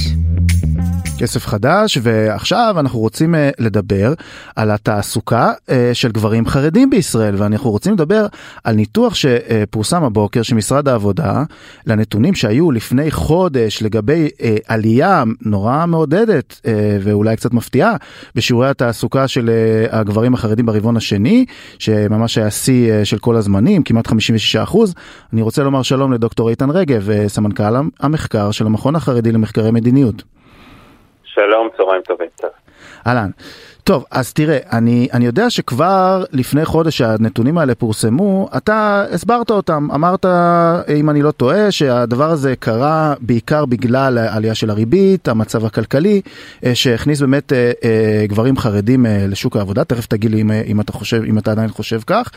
כסף 1.21 1.45
חדש, 1.45 1.97
ועכשיו 2.01 2.75
אנחנו 2.79 2.99
רוצים 2.99 3.35
אה, 3.35 3.49
לדבר 3.59 4.13
על 4.55 4.71
התעסוקה 4.71 5.51
אה, 5.69 5.89
של 5.93 6.11
גברים 6.11 6.47
חרדים 6.47 6.89
בישראל, 6.89 7.35
ואנחנו 7.37 7.71
רוצים 7.71 7.93
לדבר 7.93 8.25
על 8.63 8.75
ניתוח 8.75 9.15
שפורסם 9.15 10.03
הבוקר 10.03 10.41
של 10.41 10.55
משרד 10.55 10.87
העבודה 10.87 11.43
לנתונים 11.87 12.35
שהיו 12.35 12.71
לפני 12.71 13.11
חודש 13.11 13.83
לגבי 13.83 14.29
אה, 14.41 14.55
עלייה 14.67 15.23
נורא 15.41 15.85
מעודדת 15.85 16.61
ואולי 17.03 17.35
קצת 17.35 17.53
מפתיעה 17.53 17.95
בשיעורי 18.35 18.69
התעסוקה 18.69 19.27
של 19.27 19.49
הגברים 19.91 20.33
החרדים 20.33 20.65
ברבעון 20.65 20.97
השני, 20.97 21.45
שממש 21.79 22.37
היה 22.37 22.51
שיא 22.51 23.03
של 23.03 23.17
כל 23.17 23.35
הזמנים, 23.35 23.83
כמעט 23.83 24.07
56 24.07 24.55
אחוז. 24.55 24.93
אני 25.33 25.41
רוצה 25.41 25.63
לומר 25.63 25.81
שלום 25.81 26.13
לדוקטור 26.13 26.49
איתן 26.49 26.69
רגב, 26.69 27.07
סמנכ"ל 27.27 27.75
המחקר 27.99 28.51
של 28.51 28.65
המכון 28.65 28.95
החרדי 28.95 29.31
למחקרי 29.31 29.71
מדיניות. 29.71 30.23
שלום, 31.33 31.69
צהריים 31.77 32.01
טובים. 32.01 32.27
אהלן. 33.07 33.29
טוב, 33.83 34.05
אז 34.11 34.33
תראה, 34.33 34.57
אני, 34.71 35.07
אני 35.13 35.25
יודע 35.25 35.49
שכבר 35.49 36.23
לפני 36.31 36.65
חודש 36.65 36.97
שהנתונים 36.97 37.57
האלה 37.57 37.75
פורסמו, 37.75 38.49
אתה 38.57 39.05
הסברת 39.11 39.51
אותם, 39.51 39.87
אמרת, 39.95 40.25
אם 40.95 41.09
אני 41.09 41.21
לא 41.21 41.31
טועה, 41.31 41.71
שהדבר 41.71 42.29
הזה 42.29 42.55
קרה 42.55 43.13
בעיקר 43.19 43.65
בגלל 43.65 44.17
העלייה 44.17 44.55
של 44.55 44.69
הריבית, 44.69 45.27
המצב 45.27 45.65
הכלכלי, 45.65 46.21
אה, 46.65 46.75
שהכניס 46.75 47.21
באמת 47.21 47.53
אה, 47.53 47.71
אה, 47.83 48.25
גברים 48.27 48.57
חרדים 48.57 49.05
לשוק 49.09 49.57
העבודה, 49.57 49.83
תכף 49.83 50.05
תגיד 50.05 50.31
לי 50.31 50.41
אם, 50.41 50.51
אם 50.51 50.81
אתה 50.81 50.91
חושב, 50.91 51.23
אם 51.23 51.37
אתה 51.37 51.51
עדיין 51.51 51.69
חושב 51.69 51.99
כך. 52.07 52.31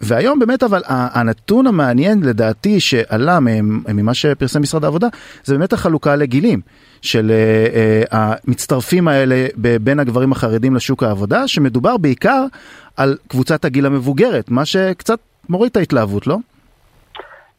והיום 0.00 0.38
באמת, 0.38 0.62
אבל 0.62 0.82
הנתון 0.86 1.66
המעניין 1.66 2.22
לדעתי 2.22 2.80
שעלה 2.80 3.38
ממה 3.40 4.14
שפרסם 4.14 4.62
משרד 4.62 4.84
העבודה, 4.84 5.08
זה 5.44 5.54
באמת 5.54 5.72
החלוקה 5.72 6.16
לגילים. 6.16 6.60
של 7.04 7.30
uh, 7.30 7.74
uh, 7.74 8.16
המצטרפים 8.16 9.08
האלה 9.08 9.34
בין 9.80 10.00
הגברים 10.00 10.32
החרדים 10.32 10.74
לשוק 10.74 11.02
העבודה, 11.02 11.48
שמדובר 11.48 11.96
בעיקר 11.96 12.44
על 12.96 13.16
קבוצת 13.28 13.64
הגיל 13.64 13.86
המבוגרת, 13.86 14.50
מה 14.50 14.64
שקצת 14.64 15.18
מוריד 15.48 15.70
את 15.70 15.76
ההתלהבות, 15.76 16.26
לא? 16.26 16.36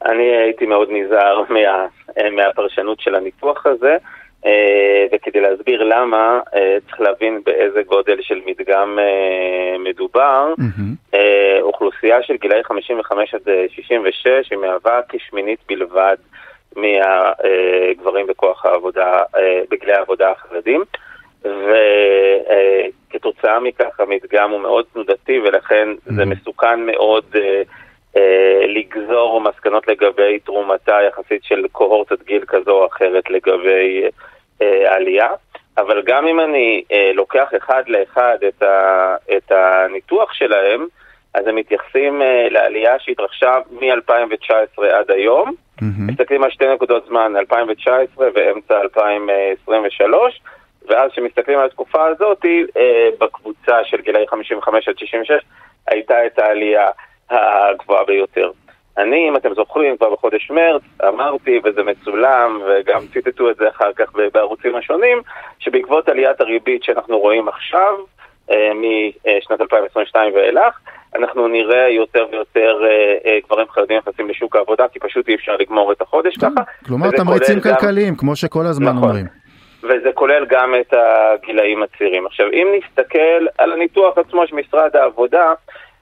אני 0.05 0.23
הייתי 0.23 0.65
מאוד 0.65 0.89
נזהר 0.91 1.43
מה, 1.53 1.85
מהפרשנות 2.31 2.99
של 2.99 3.15
הניתוח 3.15 3.65
הזה, 3.65 3.97
אה, 4.45 5.05
וכדי 5.11 5.41
להסביר 5.41 5.83
למה, 5.83 6.39
אה, 6.55 6.77
צריך 6.85 7.01
להבין 7.01 7.41
באיזה 7.45 7.83
גודל 7.83 8.17
של 8.21 8.41
מדגם 8.45 8.99
אה, 8.99 9.77
מדובר. 9.79 10.53
מהמם. 10.57 10.95
אוכלוסייה 11.61 12.23
של 12.23 12.35
גילאי 12.37 12.63
55 12.63 13.35
עד 13.35 13.41
66 13.69 14.51
היא 14.51 14.59
מהווה 14.59 14.99
כשמינית 15.09 15.59
בלבד 15.67 16.15
מהגברים 16.75 18.27
בכוח 18.27 18.65
העבודה, 18.65 19.19
בגילי 19.71 19.93
העבודה 19.93 20.31
החרדים. 20.31 20.83
וכתוצאה 23.09 23.59
מכך 23.59 23.99
המדגם 23.99 24.51
הוא 24.51 24.59
מאוד 24.59 24.85
תנודתי 24.93 25.39
ולכן 25.39 25.89
זה 26.05 26.21
Mhm. 26.21 26.25
מסוכן 26.25 26.85
מאוד 26.85 27.23
אה, 27.35 27.61
אה, 28.17 28.65
לגזור 28.67 29.41
מסקנות 29.41 29.87
לגבי 29.87 30.39
תרומתה 30.39 30.97
היחסית 30.97 31.43
של 31.43 31.65
קוהורטת 31.71 32.23
גיל 32.23 32.43
כזו 32.47 32.71
או 32.71 32.87
אחרת 32.87 33.29
לגבי 33.29 34.03
אה, 34.61 34.91
העלייה. 34.91 35.29
אבל 35.77 36.01
גם 36.01 36.27
אם 36.27 36.39
אני 36.39 36.83
אה, 36.91 37.11
לוקח 37.13 37.49
אחד 37.57 37.83
לאחד 37.87 38.37
את, 38.47 38.63
ה, 38.63 39.15
את 39.37 39.51
הניתוח 39.51 40.33
שלהם, 40.33 40.87
אז 41.35 41.47
הם 41.47 41.55
מתייחסים 41.55 42.21
אה, 42.21 42.47
לעלייה 42.49 42.99
שהתרחשה 42.99 43.53
מ-2019 43.71 44.83
עד 44.83 45.11
היום. 45.11 45.53
מהמם. 45.81 46.07
מסתכלים 46.07 46.43
על 46.43 46.51
שתי 46.51 46.65
נקודות 46.73 47.05
זמן, 47.05 47.33
2019 47.37 48.27
ואמצע 48.35 48.81
2023, 48.81 50.41
ואז 50.87 51.11
כשמסתכלים 51.11 51.59
על 51.59 51.65
התקופה 51.65 52.05
הזאת, 52.05 52.45
אה, 52.77 53.07
בקבוצה 53.19 53.83
של 53.83 54.01
גילאי 54.01 54.27
55 54.27 54.87
עד 54.87 54.97
66, 54.97 55.31
הייתה 55.87 56.25
את 56.25 56.39
העלייה 56.39 56.87
הגבוהה 57.29 58.03
ביותר. 58.05 58.51
אני, 58.97 59.29
אם 59.29 59.35
אתם 59.35 59.53
זוכרים, 59.53 59.97
כבר 59.97 60.09
בחודש 60.09 60.51
מרץ, 60.51 60.81
אמרתי, 61.07 61.59
וזה 61.63 61.83
מצולם, 61.83 62.61
וגם 62.67 62.99
ציטטו 63.13 63.49
את 63.49 63.55
זה 63.55 63.69
אחר 63.69 63.93
כך 63.95 64.11
בערוצים 64.33 64.75
השונים, 64.75 65.21
שבעקבות 65.59 66.09
עליית 66.09 66.41
הריבית 66.41 66.83
שאנחנו 66.83 67.19
רואים 67.19 67.47
עכשיו, 67.47 67.93
משנת 68.49 69.61
2022 69.61 70.33
ואילך, 70.33 70.79
אנחנו 71.15 71.47
נראה 71.47 71.89
יותר 71.89 72.25
ויותר 72.31 72.77
אה, 72.83 73.31
אה, 73.31 73.39
גברים 73.45 73.67
חרדים 73.69 73.97
נכנסים 73.97 74.29
לשוק 74.29 74.55
העבודה, 74.55 74.87
כי 74.87 74.99
פשוט 74.99 75.29
אי 75.29 75.35
אפשר 75.35 75.55
לגמור 75.55 75.91
את 75.91 76.01
החודש 76.01 76.37
ככה. 76.37 76.61
כלומר 76.85 77.11
תמריצים 77.11 77.61
כלכליים, 77.61 78.15
כמו 78.15 78.35
שכל 78.35 78.65
הזמן 78.65 78.91
נכון. 78.91 79.03
אומרים. 79.03 79.25
וזה 79.83 80.09
כולל 80.13 80.45
גם 80.45 80.73
את 80.81 80.93
הגילאים 80.93 81.83
הצעירים. 81.83 82.25
עכשיו, 82.25 82.45
אם 82.53 82.67
נסתכל 82.77 83.45
על 83.57 83.73
הניתוח 83.73 84.17
עצמו 84.17 84.47
של 84.47 84.55
משרד 84.55 84.95
העבודה, 84.95 85.53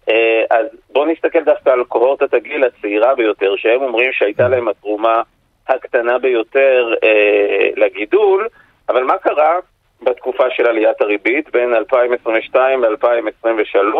אה, 0.09 0.43
אז 0.51 0.65
בואו 0.93 1.05
נסתכל 1.05 1.43
דווקא 1.43 1.69
על 1.69 1.83
קוהורטת 1.83 2.33
הגיל 2.33 2.63
הצעירה 2.63 3.15
ביותר, 3.15 3.55
שהם 3.57 3.81
אומרים 3.81 4.11
שהייתה 4.13 4.47
להם 4.47 4.67
התרומה 4.67 5.21
הקטנה 5.67 6.19
ביותר 6.19 6.93
אה, 7.03 7.69
לגידול, 7.75 8.47
אבל 8.89 9.03
מה 9.03 9.17
קרה 9.17 9.53
בתקופה 10.01 10.43
של 10.49 10.65
עליית 10.67 11.01
הריבית 11.01 11.51
בין 11.51 11.73
2022 11.73 12.83
ל-2023? 12.83 13.95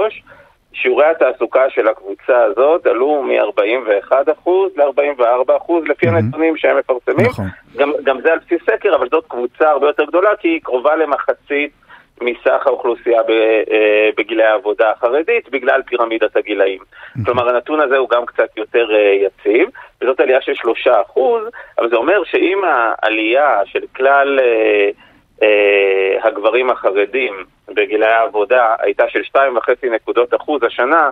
שיעורי 0.74 1.06
התעסוקה 1.06 1.70
של 1.70 1.88
הקבוצה 1.88 2.44
הזאת 2.44 2.86
עלו 2.86 3.24
מ-41% 3.24 4.50
ל-44% 4.76 5.74
לפי 5.90 6.06
מהמם. 6.06 6.18
הנתונים 6.18 6.58
שהם 6.58 6.78
מפרסמים. 6.78 7.26
נכון. 7.26 7.46
גם, 7.78 7.92
גם 8.04 8.22
זה 8.22 8.34
על 8.34 8.40
בסיס 8.40 8.62
סקר, 8.70 8.96
אבל 8.96 9.10
זאת 9.12 9.26
קבוצה 9.28 9.70
הרבה 9.70 9.88
יותר 9.88 10.06
גדולה, 10.06 10.36
כי 10.36 10.48
היא 10.48 10.62
קרובה 10.64 10.96
למחצית 10.96 11.72
מסך 12.22 12.68
האוכלוסייה 12.68 13.20
אה, 13.20 14.10
בגילי 14.18 14.44
העבודה 14.44 14.92
החרדית, 14.92 15.50
בגלל 15.50 15.82
פירמידת 15.82 16.36
הגילאים. 16.36 16.80
כלומר, 17.26 17.50
הנתון 17.50 17.82
הזה 17.82 17.98
הוא 17.98 18.10
גם 18.10 18.26
קצת 18.26 18.58
יותר 18.58 18.88
אה, 18.96 19.00
יציב, 19.00 19.70
וזאת 20.02 20.20
עלייה 20.20 20.42
של 20.42 20.54
שלושה 20.56 21.02
אחוז, 21.02 21.44
אבל 21.80 21.90
זה 21.90 21.96
אומר 21.96 22.24
שאם 22.24 22.62
העלייה 22.64 23.62
של 23.66 23.80
כלל 23.96 24.40
אה, 24.40 24.90
הגברים 26.24 26.70
החרדים 26.70 27.34
בגילי 27.68 28.06
העבודה 28.06 28.76
הייתה 28.80 29.04
של 29.10 29.20
2.5 29.38 29.90
נקודות 29.92 30.34
אחוז 30.34 30.64
השנה, 30.64 31.10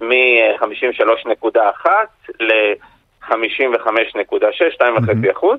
מ-53.1 0.00 1.88
ל-55.6, 2.40 3.32
2.5 4.80 5.32
אחוז, 5.32 5.58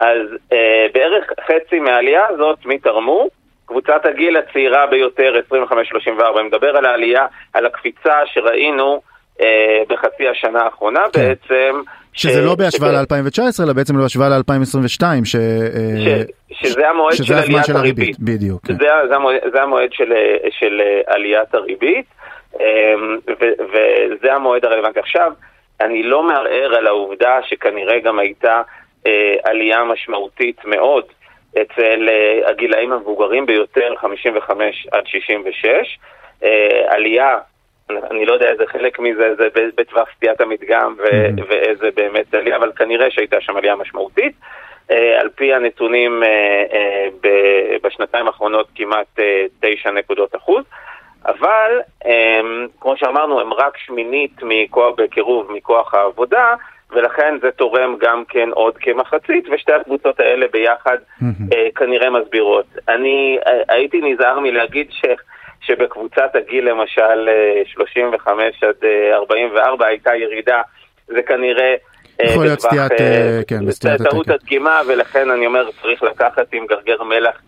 אז 0.00 0.18
אה, 0.52 0.86
בערך 0.94 1.32
חצי 1.46 1.78
מהעלייה 1.78 2.26
הזאת, 2.28 2.66
מי 2.66 2.78
תרמו? 2.78 3.28
קבוצת 3.66 4.00
הגיל 4.04 4.36
הצעירה 4.36 4.86
ביותר, 4.86 5.34
25-34. 5.50 6.38
אני 6.38 6.48
מדבר 6.48 6.76
על 6.76 6.84
העלייה, 6.84 7.26
על 7.52 7.66
הקפיצה 7.66 8.14
שראינו 8.26 9.00
אה, 9.40 9.82
בחצי 9.88 10.28
השנה 10.28 10.62
האחרונה 10.62 11.00
כן. 11.12 11.20
בעצם. 11.20 11.80
שזה 12.16 12.40
לא 12.44 12.54
בהשוואה 12.54 12.90
ש- 12.90 12.94
ל-2019, 13.12 13.64
אלא 13.64 13.72
בעצם 13.72 13.96
בהשוואה 13.96 14.28
ל-2022, 14.28 15.02
ש... 15.24 15.36
אה, 15.36 15.40
ש- 16.04 16.62
שזה 16.62 16.88
המועד 16.88 17.14
של 17.14 17.24
שזה 17.24 17.34
הזמן 17.38 17.52
עליית 17.54 17.66
של 17.66 17.76
הריבית, 17.76 17.98
הריבית. 17.98 18.20
בדיוק. 18.20 18.66
כן. 18.66 18.72
זה, 18.72 18.86
זה, 19.08 19.14
המועד, 19.16 19.38
זה 19.52 19.62
המועד 19.62 19.92
של, 19.92 20.12
של 20.50 20.80
עליית 21.06 21.54
הריבית, 21.54 22.06
אמ, 22.60 22.60
ו- 23.40 23.62
וזה 23.72 24.32
המועד 24.34 24.64
הרלוונטי. 24.64 24.98
עכשיו, 25.00 25.32
אני 25.80 26.02
לא 26.02 26.22
מערער 26.22 26.74
על 26.78 26.86
העובדה 26.86 27.38
שכנראה 27.48 27.98
גם 28.00 28.18
הייתה 28.18 28.62
אה, 29.06 29.34
עלייה 29.44 29.84
משמעותית 29.84 30.64
מאוד 30.64 31.04
אצל 31.62 32.08
אה, 32.08 32.50
הגילאים 32.50 32.92
המבוגרים 32.92 33.46
ביותר, 33.46 33.94
55 34.00 34.86
עד 34.92 35.06
66. 35.06 35.66
אה, 36.44 36.48
עלייה, 36.94 37.38
אני 37.90 38.26
לא 38.26 38.32
יודע 38.32 38.50
איזה 38.50 38.66
חלק 38.66 38.98
מזה 38.98 39.34
זה 39.34 39.48
בטווח 39.76 40.08
סטיית 40.16 40.40
המדגם 40.40 40.94
ו- 40.98 41.28
Mhm. 41.28 41.42
ואיזה 41.48 41.88
באמת 41.96 42.34
עלייה, 42.34 42.56
אבל 42.56 42.72
כנראה 42.76 43.10
שהייתה 43.10 43.40
שם 43.40 43.56
עלייה 43.56 43.76
משמעותית. 43.76 44.32
אה, 44.90 45.20
על 45.20 45.28
פי 45.34 45.54
הנתונים 45.54 46.22
אה, 46.22 46.28
אה, 46.72 47.06
ב- 47.22 47.86
בשנתיים 47.86 48.26
האחרונות 48.26 48.68
כמעט 48.74 49.06
אה, 49.18 49.44
תשע 49.60 49.90
נקודות 49.90 50.36
אחוז, 50.36 50.64
אבל 51.26 51.80
אה, 52.06 52.40
כמו 52.80 52.96
שאמרנו 52.96 53.40
הם 53.40 53.52
רק 53.52 53.76
שמינית 53.78 54.32
מכוח, 54.42 54.94
בקירוב 54.96 55.52
מכוח 55.52 55.94
העבודה, 55.94 56.54
ולכן 56.90 57.38
זה 57.42 57.50
תורם 57.50 57.96
גם 58.00 58.24
כן 58.28 58.48
עוד 58.50 58.76
כמחצית, 58.76 59.44
ושתי 59.50 59.72
הקבוצות 59.72 60.20
האלה 60.20 60.46
ביחד 60.52 60.96
מהמם. 61.20 61.34
אה, 61.52 61.68
כנראה 61.74 62.10
מסבירות. 62.10 62.66
אני 62.88 63.38
אה, 63.46 63.60
הייתי 63.68 64.00
נזהר 64.00 64.40
מלהגיד 64.40 64.86
ש... 64.90 65.02
שבקבוצת 65.66 66.30
הגיל 66.34 66.68
למשל 66.68 67.28
אה, 67.28 67.62
35 67.66 68.62
עד 68.62 68.84
אה, 68.84 69.16
44 69.16 69.86
הייתה 69.86 70.10
ירידה, 70.14 70.62
זה 71.06 71.22
כנראה... 71.22 71.74
אה, 72.20 72.30
יכול 72.30 72.44
להיות 72.44 72.60
סטיית, 72.60 72.92
אה, 72.92 72.96
אה, 72.98 73.40
כן, 73.48 73.66
בסטיית 73.66 74.02
טעות 74.02 74.28
התקן. 74.28 74.32
הדגימה, 74.32 74.80
ולכן 74.88 75.30
אני 75.30 75.46
אומר, 75.46 75.70
צריך 75.82 76.02
לקחת 76.02 76.46
עם 76.52 76.66
גרגר 76.66 77.02
מלח 77.02 77.40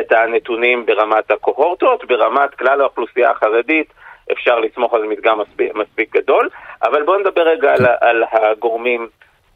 את 0.00 0.12
הנתונים 0.12 0.86
ברמת 0.86 1.30
הקוהורטות, 1.30 2.04
ברמת 2.04 2.54
כלל 2.54 2.80
האוכלוסייה 2.80 3.30
החרדית, 3.30 3.92
אפשר 4.32 4.58
לסמוך 4.60 4.94
על 4.94 5.02
מדגם 5.02 5.40
מספיק, 5.40 5.74
מספיק 5.74 6.16
גדול, 6.16 6.48
אבל 6.82 7.02
בואו 7.02 7.18
נדבר 7.18 7.42
רגע 7.42 7.74
על, 7.74 7.86
על 8.00 8.24
הגורמים 8.32 9.08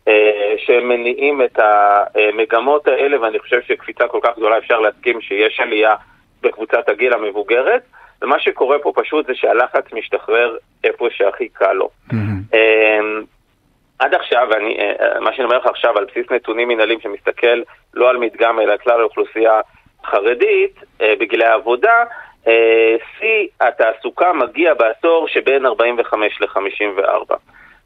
אה, 0.09 0.55
שמניעים 0.59 1.43
את 1.43 1.59
המגמות 1.59 2.89
האלה, 2.89 3.21
ואני 3.21 3.39
חושב 3.39 3.61
שקפיצה 3.67 4.09
כל 4.09 4.19
כך 4.23 4.37
גדולה 4.37 4.59
אפשר 4.59 4.81
להסכים 4.81 5.21
שיש 5.21 5.61
עלייה 5.61 5.95
בקבוצת 6.43 6.89
הגיל 6.89 7.13
המבוגרת, 7.13 7.83
ומה 8.23 8.41
שקורה 8.41 8.79
פה 8.79 8.93
פשוט 8.95 9.27
זה 9.27 9.35
שהלחץ 9.35 9.93
משתחרר 9.93 10.57
איפה 10.85 11.09
שהכי 11.11 11.49
קל 11.49 11.73
לו. 11.73 11.89
אמ, 12.13 13.23
עד 13.99 14.15
עכשיו, 14.15 14.49
אני, 14.57 14.79
אה, 14.79 15.21
מה 15.21 15.33
שאני 15.33 15.45
אומר 15.45 15.59
לך 15.59 15.67
עכשיו 15.67 15.99
על 15.99 16.05
בסיס 16.05 16.31
נתונים 16.31 16.69
מנהלים 16.69 17.01
שמסתכל 17.01 17.63
לא 17.95 18.11
על 18.11 18.17
מדגם 18.17 18.61
אלא 18.61 18.77
כלל 18.77 19.01
האוכלוסייה 19.01 19.61
החרדית 20.05 20.75
אה, 21.01 21.15
בגילי 21.21 21.45
העבודה, 21.45 22.05
אה, 22.49 22.97
שיא 23.19 23.47
התעסוקה 23.61 24.33
מגיע 24.33 24.75
בעשור 24.75 25.29
שבין 25.29 25.67
45 25.67 26.41
ל-54. 26.41 27.35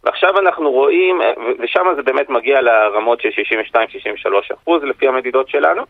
ועכשיו 0.05 0.39
אנחנו 0.39 0.71
רואים, 0.71 1.23
אה, 1.23 1.33
ושם 1.59 1.87
זה 1.97 2.03
באמת 2.03 2.31
מגיע 2.31 2.61
לרמות 2.61 3.21
של 3.21 3.29
62-63 3.29 4.55
אחוז 4.55 4.83
לפי 4.83 5.09
המדידות 5.09 5.49
שלנו, 5.49 5.83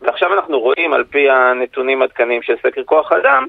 ועכשיו 0.00 0.34
אנחנו 0.34 0.60
רואים 0.60 0.92
על 0.92 1.04
פי 1.04 1.30
הנתונים 1.30 2.02
העדכניים 2.02 2.42
של 2.42 2.54
סקר 2.62 2.84
כוח 2.84 3.12
אדם, 3.12 3.46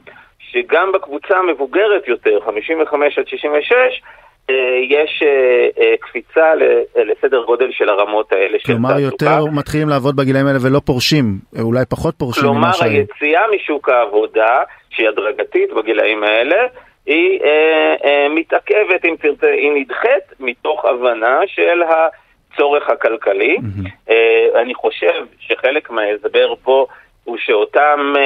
שגם 0.51 0.91
בקבוצה 0.91 1.38
המבוגרת 1.38 2.07
יותר, 2.07 2.39
55 2.45 3.19
עד 3.19 3.27
66, 3.27 4.01
אה, 4.49 4.55
יש 4.89 5.23
אה, 5.23 5.83
אה, 5.83 5.93
קפיצה 5.99 6.53
לסדר 6.95 7.43
גודל 7.45 7.71
של 7.71 7.89
הרמות 7.89 8.31
האלה 8.31 8.59
של 8.59 8.65
כלומר 8.65 8.89
תעסוקה. 8.89 9.25
יותר 9.25 9.45
מתחילים 9.45 9.89
לעבוד 9.89 10.15
בגילאים 10.15 10.47
האלה 10.47 10.59
ולא 10.62 10.79
פורשים, 10.85 11.25
אולי 11.62 11.85
פחות 11.89 12.15
פורשים 12.17 12.43
כלומר, 12.43 12.59
ממה 12.59 12.73
שהיו. 12.73 12.91
היציאה 12.91 13.41
משוק 13.55 13.89
העבודה, 13.89 14.59
שהיא 14.89 15.07
הדרגתית 15.07 15.73
בגילאים 15.73 16.23
האלה, 16.23 16.67
היא 17.05 17.39
אה, 17.43 17.95
אה, 18.05 18.27
מתעכבת, 18.29 19.05
אם 19.05 19.15
תרצה, 19.21 19.47
היא 19.47 19.71
נדחית 19.71 20.39
מתוך 20.39 20.85
הבנה 20.85 21.39
של 21.47 21.81
הצורך 21.83 22.89
הכלכלי. 22.89 23.57
מהמם. 23.57 23.85
אה, 24.09 24.62
אני 24.62 24.73
חושב 24.73 25.25
שחלק 25.39 25.89
מההסבר 25.89 26.53
פה 26.63 26.85
הוא 27.30 27.38
שאותם 27.39 28.13
אה, 28.15 28.22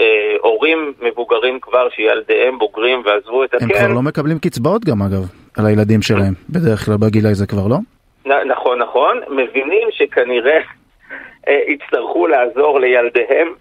אה, 0.00 0.36
הורים 0.42 0.92
מבוגרים 1.00 1.60
כבר, 1.60 1.88
שילדיהם 1.90 2.58
בוגרים 2.58 3.02
ועזבו 3.04 3.44
את 3.44 3.54
הם 3.54 3.70
הקן, 3.70 3.78
כבר 3.78 3.94
לא 3.94 4.02
מקבלים 4.02 4.38
קצבאות 4.38 4.84
גם 4.84 5.02
אגב, 5.02 5.22
על 5.58 5.66
הילדים 5.66 6.02
שלהם, 6.02 6.34
בדרך 6.50 6.84
כלל 6.84 6.96
בגיל 6.96 7.26
הזה 7.26 7.46
כבר 7.46 7.66
לא? 7.68 7.76
נ- 8.26 8.48
נכון, 8.48 8.78
נכון, 8.78 9.20
מבינים 9.28 9.88
שכנראה 9.90 10.58
אה, 11.48 11.60
יצטרכו 11.68 12.26
לעזור 12.26 12.80
לילדיהם. 12.80 13.54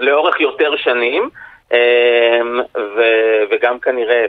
לאורך 0.00 0.40
יותר 0.40 0.76
שנים, 0.76 1.28
אה, 1.72 2.40
ו- 2.76 3.42
וגם 3.50 3.78
כנראה 3.78 4.24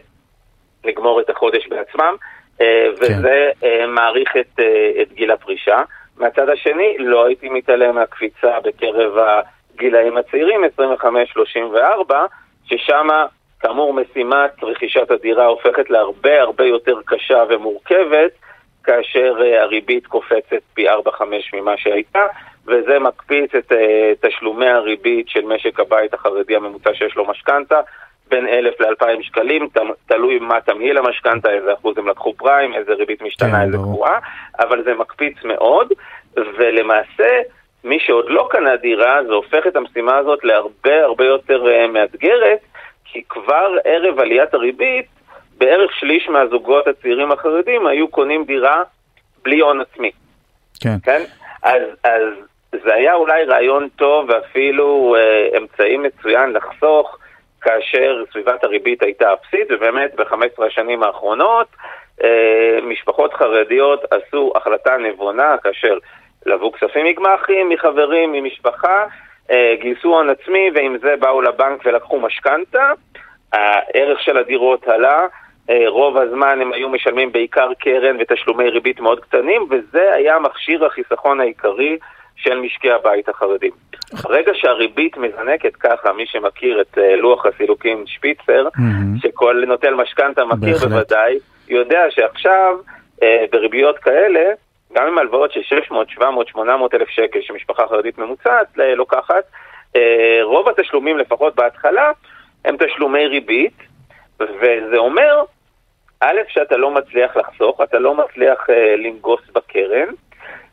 לגמור 0.86 1.20
את 1.20 1.30
החודש 1.30 1.68
בעצמם, 1.68 2.16
אה, 2.62 2.88
וזה 3.02 3.50
אה, 3.64 3.88
מעריך 3.88 4.30
את, 4.40 4.60
אה, 4.60 5.02
את 5.02 5.14
גיל 5.14 5.32
הפרישה. 5.32 5.82
מהצד 6.18 6.50
השני, 6.50 6.96
לא 7.00 7.26
הייתי 7.26 7.50
מתעלם 7.50 7.96
מהקפיצה 7.96 8.60
בקרב 8.64 9.14
הגילאים 9.80 10.18
הצעירים, 10.18 10.62
25-34, 12.10 12.14
ששם, 12.66 13.08
כאמור, 13.60 13.94
משימת 13.94 14.64
רכישת 14.64 15.12
הדירה 15.12 15.46
הופכת 15.46 15.90
להרבה 15.90 16.42
הרבה 16.42 16.66
יותר 16.66 16.96
קשה 17.06 17.44
ומורכבת, 17.50 18.32
כאשר 18.84 19.34
אה, 19.42 19.62
הריבית 19.62 20.08
קופצת 20.08 20.62
פי 20.74 20.90
4-5 20.90 20.92
ממה 21.54 21.78
שהייתה, 21.78 22.26
וזה 22.68 23.00
מקפיץ 23.00 23.56
את 23.56 23.72
אה, 23.72 24.12
תשלומי 24.22 24.70
הריבית 24.70 25.30
של 25.30 25.46
משק 25.46 25.80
הבית 25.80 26.14
החרדי 26.14 26.56
הממוצע 26.56 26.94
שיש 26.94 27.16
לו 27.16 27.26
משכנתה. 27.26 27.80
בין 28.30 28.48
אלף 28.48 28.82
לאלפיים 28.82 29.24
שקלים, 29.24 29.70
תלוי 30.08 30.40
מה 30.40 30.62
תמהיל 30.62 30.98
המשכנתה, 30.98 31.52
איזה 31.52 31.74
אחוז 31.74 31.98
הם 31.98 32.08
לקחו 32.08 32.34
פריים, 32.34 32.74
איזה 32.74 32.94
ריבית 32.94 33.22
משתנה, 33.22 33.52
כן, 33.52 33.62
איזה. 33.62 33.78
קבועה, 33.78 34.20
אבל 34.60 34.84
זה 34.84 34.94
מקפיץ 34.94 35.36
מאוד, 35.44 35.94
ולמעשה, 36.36 37.42
מי 37.84 38.00
שעוד 38.00 38.26
לא 38.28 38.48
קנה 38.52 38.76
דירה, 38.76 39.24
זה 39.24 39.34
הופך 39.34 39.68
את 39.68 39.76
המשימה 39.76 40.18
הזאת 40.18 40.44
להרבה 40.44 41.04
הרבה 41.04 41.26
יותר 41.26 41.64
uh, 41.66 41.88
מאתגרת, 41.88 42.60
כי 43.06 43.24
כבר 43.30 43.76
ערב 43.86 44.20
עליית 44.20 44.54
הריבית, 44.54 45.06
בערך 45.58 45.92
שליש 45.96 46.30
מהזוגות 46.30 46.88
הצעירים 46.88 47.32
החרדים 47.32 47.88
היו 47.88 48.08
קונים 48.08 48.44
דירה 48.44 48.84
בלי 49.44 49.60
הון 49.60 49.82
עצמי. 49.82 50.12
כן. 50.80 50.96
כן? 51.04 51.22
אז, 51.64 51.82
אז 52.04 52.24
זה 52.72 52.94
היה 52.94 53.14
אולי 53.14 53.44
רעיון 53.44 53.88
טוב 53.96 54.30
ואפילו 54.30 55.16
אה, 55.16 55.58
אמצעי 55.58 55.98
מצוין 55.98 56.54
לחסוך 56.54 57.18
כאשר 57.62 58.24
סביבת 58.32 58.64
הריבית 58.64 59.04
הייתה 59.04 59.34
אפסית, 59.34 59.68
ובאמת 59.72 60.16
ב-15 60.16 60.66
השנים 60.66 61.04
האחרונות 61.04 61.68
אה, 62.24 62.80
משפחות 62.84 63.34
חרדיות 63.34 64.04
עשו 64.12 64.54
החלטה 64.56 64.98
נבונה 64.98 65.56
כאשר 65.64 65.98
לבו 66.46 66.72
כספים 66.72 67.06
מגמ"חים, 67.06 67.70
מחברים, 67.70 68.32
ממשפחה, 68.32 69.06
אה, 69.52 69.76
גייסו 69.82 70.10
הון 70.10 70.30
עצמי 70.30 70.72
ועם 70.76 70.98
זה 70.98 71.16
באו 71.20 71.42
לבנק 71.42 71.82
ולקחו 71.86 72.20
משכנתה. 72.20 72.92
הערך 73.54 74.20
של 74.22 74.38
הדירות 74.38 74.88
עלה, 74.88 75.28
אה, 75.70 75.84
רוב 75.88 76.18
הזמן 76.18 76.62
הם 76.62 76.74
היו 76.74 76.90
משלמים 76.90 77.32
בעיקר 77.32 77.70
קרן 77.80 78.18
ותשלומי 78.20 78.70
ריבית 78.70 79.00
מאוד 79.00 79.20
קטנים, 79.20 79.68
וזה 79.70 80.14
היה 80.14 80.40
מכשיר 80.40 80.86
החיסכון 80.86 81.40
העיקרי 81.40 81.98
של 82.36 82.60
משקי 82.60 82.92
הבית 82.92 83.30
החרדים. 83.30 83.72
ברגע 84.24 84.52
שהריבית 84.56 85.18
מזנקת 85.18 85.76
ככה, 85.76 86.14
מי 86.14 86.26
שמכיר 86.26 86.82
את 86.82 86.98
אה, 86.98 87.16
לוח 87.16 87.46
הסילוקין 87.46 88.04
שפיצר, 88.06 88.68
מהמם. 88.78 89.18
שכל 89.18 89.64
נוטל 89.68 89.94
משכנתה 89.94 90.46
מכיר. 90.46 90.78
בוודאי, 90.78 91.40
יודע 91.70 92.02
שעכשיו 92.10 92.76
בריביות 93.52 93.98
כאלה, 93.98 94.52
גם 94.94 95.08
עם 95.08 95.18
הלוואות 95.18 95.52
של 95.52 95.64
600, 95.64 96.10
700, 96.10 96.48
800 96.48 96.94
אלף 96.94 97.10
שקל 97.10 97.40
שמשפחה 97.42 97.88
חרדית 97.88 98.18
ממוצעת 98.18 98.80
אה, 98.80 98.96
לוקחת, 98.96 99.44
אה, 99.96 100.40
רוב 100.44 100.70
התשלומים 100.70 101.18
לפחות 101.18 101.56
בהתחלה 101.56 102.12
הם 102.66 102.76
תשלומי 102.78 103.28
ריבית, 103.28 103.78
וזה 104.40 104.98
אומר, 104.98 105.44
א', 106.20 106.38
שאתה 106.48 106.78
לא 106.78 106.92
מצליח 106.92 107.38
לחסוך, 107.38 107.82
אתה 107.82 108.00
לא 108.00 108.16
מצליח 108.16 108.70
אה, 108.70 108.96
לנגוס 108.96 109.42
בקרן, 109.54 110.10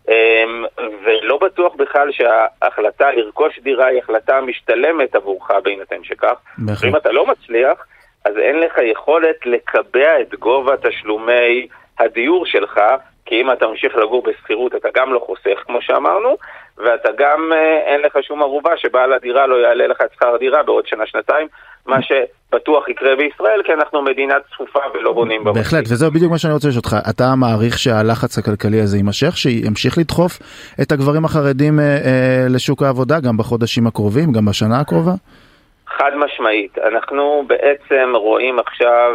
אמ, 0.09 0.65
ולא 1.05 1.39
בטוח 1.39 1.75
בכלל 1.75 2.13
שההחלטה 2.13 3.13
לרכוש 3.13 3.59
דירה 3.59 3.87
היא 3.87 3.99
החלטה 3.99 4.41
משתלמת 4.41 5.15
עבורך 5.15 5.51
בהינתן 5.65 6.05
שכך. 6.05 6.35
בהחלט. 6.59 6.85
ואם 6.85 6.97
אתה 6.97 7.13
לא 7.13 7.27
מצליח, 7.27 7.87
אז 8.25 8.39
אין 8.39 8.61
לך 8.61 8.79
יכולת 8.79 9.47
לקבע 9.47 10.21
את 10.21 10.35
גובה 10.35 10.77
תשלומי 10.77 11.69
הדיור 11.99 12.47
שלך, 12.47 12.81
כי 13.27 13.41
אם 13.41 13.53
אתה 13.53 13.67
ממשיך 13.67 13.97
לגור 13.97 14.23
בשכירות 14.23 14.75
אתה 14.75 14.89
גם 14.95 15.13
לא 15.13 15.19
חוסך, 15.27 15.63
כמו 15.67 15.79
שאמרנו, 15.83 16.37
ואתה 16.79 17.09
גם 17.19 17.53
אה, 17.53 17.79
אין 17.87 18.01
לך 18.01 18.19
שום 18.23 18.43
ערובה 18.43 18.71
שבעל 18.77 19.13
הדירה 19.13 19.47
לא 19.47 19.55
יעלה 19.55 19.87
לך 19.87 20.01
את 20.01 20.13
שכר 20.15 20.35
הדירה 20.35 20.63
בעוד 20.63 20.87
שנה-שנתיים, 20.87 21.49
מה 21.87 21.99
שבטוח 22.03 22.89
יקרה 22.89 23.17
בישראל, 23.17 23.63
כי 23.65 23.73
אנחנו 23.73 24.03
מדינה 24.03 24.35
צפופה 24.55 24.81
ולא 24.95 25.13
בונים 25.13 25.45
בה. 25.45 25.53
בהחלט, 25.53 25.85
וזהו 25.85 26.11
בדיוק 26.11 26.31
מה 26.33 26.39
שאני 26.39 26.53
רוצה 26.53 26.69
לשאול 26.69 26.83
אותך. 26.85 27.09
אתה 27.11 27.25
מעריך 27.37 27.79
שהלחץ 27.79 28.39
הכלכלי 28.39 28.81
הזה 28.81 28.97
יימשך, 28.97 29.37
שימשיך 29.37 29.99
לדחוף 29.99 30.33
את 30.83 30.93
הגברים 30.93 31.25
החרדים 31.25 31.81
אה, 31.81 31.85
אה, 31.85 32.47
לשוק 32.49 32.83
העבודה 32.83 33.21
גם 33.21 33.37
בחודשים 33.37 33.87
הקרובים, 33.87 34.33
גם 34.33 34.45
בשנה 34.45 34.81
הקרובה? 34.81 35.13
חד 35.87 36.11
משמעית. 36.17 36.79
אנחנו 36.79 37.45
בעצם 37.47 38.13
רואים 38.15 38.59
עכשיו 38.59 39.11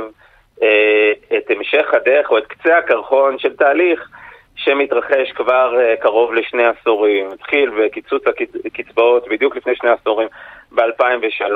את 1.37 1.49
המשך 1.49 1.93
הדרך 1.93 2.31
או 2.31 2.37
את 2.37 2.45
קצה 2.47 2.77
הקרחון 2.77 3.39
של 3.39 3.55
תהליך 3.55 4.09
שמתרחש 4.55 5.31
כבר 5.35 5.79
אה, 5.79 5.95
קרוב 5.95 6.33
לשני 6.33 6.63
עשורים. 6.65 7.31
התחיל 7.31 7.69
בקיצוץ 7.69 8.23
הקצבאות 8.65 9.27
בדיוק 9.27 9.55
לפני 9.55 9.75
שני 9.75 9.89
עשורים 9.89 10.27
ב-2003, 10.71 11.55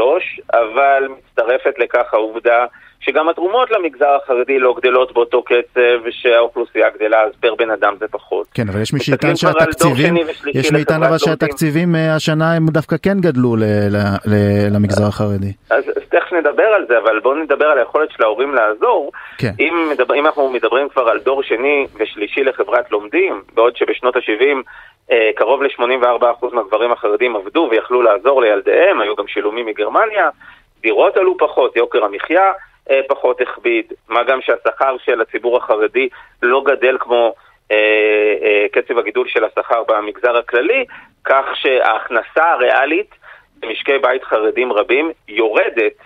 אבל 0.54 1.08
מצטרפת 1.08 1.80
לכך 1.80 2.14
העובדה 2.14 2.66
שגם 3.06 3.30
התרומות 3.30 3.72
למגזר 3.72 4.18
החרדי 4.24 4.60
לא 4.60 4.76
גדלות 4.78 5.14
באותו 5.14 5.44
קצב 5.44 5.80
ושהאוכלוסייה 6.04 6.90
גדלה, 6.90 7.22
אז 7.24 7.32
פר 7.40 7.56
בן 7.56 7.70
אדם 7.70 7.94
זה 8.00 8.08
פחות. 8.12 8.48
כן, 8.54 8.70
אבל 8.70 8.82
יש 8.82 8.94
מי 8.94 9.00
שיטען 9.00 9.36
שהתקציבים, 9.36 10.16
יש 10.54 10.72
מי 10.72 10.80
יטען 10.80 11.02
לחברת 11.02 11.10
אבל. 11.10 11.18
שהתקציבים 11.18 11.96
אה, 11.96 12.16
השנה 12.16 12.54
הם 12.56 12.66
דווקא 12.70 12.96
כן 13.04 13.20
גדלו 13.20 13.56
ל- 13.56 13.64
ל- 13.64 13.98
ל- 14.26 14.76
למגזר 14.76 15.08
החרדי. 15.08 15.54
אז, 15.70 15.90
אז 15.90 16.04
תכף 16.10 16.34
נדבר 16.34 16.64
על 16.64 16.86
זה, 16.88 16.98
אבל 16.98 17.20
בואו 17.20 17.36
נדבר 17.36 17.66
על 17.66 17.78
היכולת 17.78 18.12
של 18.12 18.24
ההורים 18.24 18.56
לעזור. 18.56 19.12
כן. 19.38 19.52
אם, 19.60 19.88
מדבר, 19.92 20.16
אם 20.16 20.26
אנחנו 20.26 20.50
מדברים 20.50 20.90
כבר 20.90 21.10
על 21.10 21.20
דור 21.20 21.44
שני 21.44 21.88
ושלישי 22.00 22.44
לחברת 22.44 22.92
לומדים, 22.92 23.42
בעוד 23.54 23.78
שבשנות 23.78 24.16
ה-70 24.16 24.58
אה, 25.12 25.30
קרוב 25.36 25.64
ל-84% 25.64 26.46
מהגברים 26.54 26.92
החרדים 26.92 27.36
עבדו 27.36 27.68
ויכלו 27.72 28.02
לעזור 28.02 28.42
לילדיהם, 28.42 29.02
היו 29.02 29.16
גם 29.16 29.28
שילומים 29.28 29.66
מגרמניה, 29.66 30.30
דירות 30.82 31.18
עלו 31.18 31.38
פחות, 31.38 31.76
יוקר 31.76 32.06
המחיה 32.06 32.52
פחות 33.08 33.42
הכביד, 33.42 33.94
מה 34.10 34.24
גם 34.24 34.40
שהשכר 34.42 34.96
של 35.06 35.22
הציבור 35.22 35.58
החרדי 35.58 36.10
לא 36.44 36.64
גדל 36.66 36.98
כמו 37.00 37.36
אה, 37.72 37.78
אה, 38.44 38.66
קצב 38.72 38.98
הגידול 38.98 39.28
של 39.28 39.44
השכר 39.44 39.84
במגזר 39.88 40.38
הכללי, 40.38 40.86
כך 41.26 41.46
שההכנסה 41.56 42.52
הריאלית 42.52 43.10
במשקי 43.60 43.98
בית 43.98 44.24
חרדים 44.24 44.74
רבים 44.74 45.12
יורדת, 45.28 45.98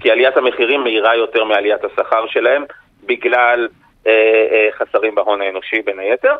כי 0.00 0.10
עליית 0.10 0.36
המחירים 0.36 0.80
מהירה 0.80 1.16
יותר 1.16 1.44
מעליית 1.44 1.84
השכר 1.84 2.26
שלהם, 2.26 2.64
בגלל 3.06 3.60
אה, 3.60 3.66
אה, 3.66 3.83
חסרים 4.78 5.14
בהון 5.14 5.40
האנושי 5.42 5.82
בין 5.82 5.98
היתר, 5.98 6.34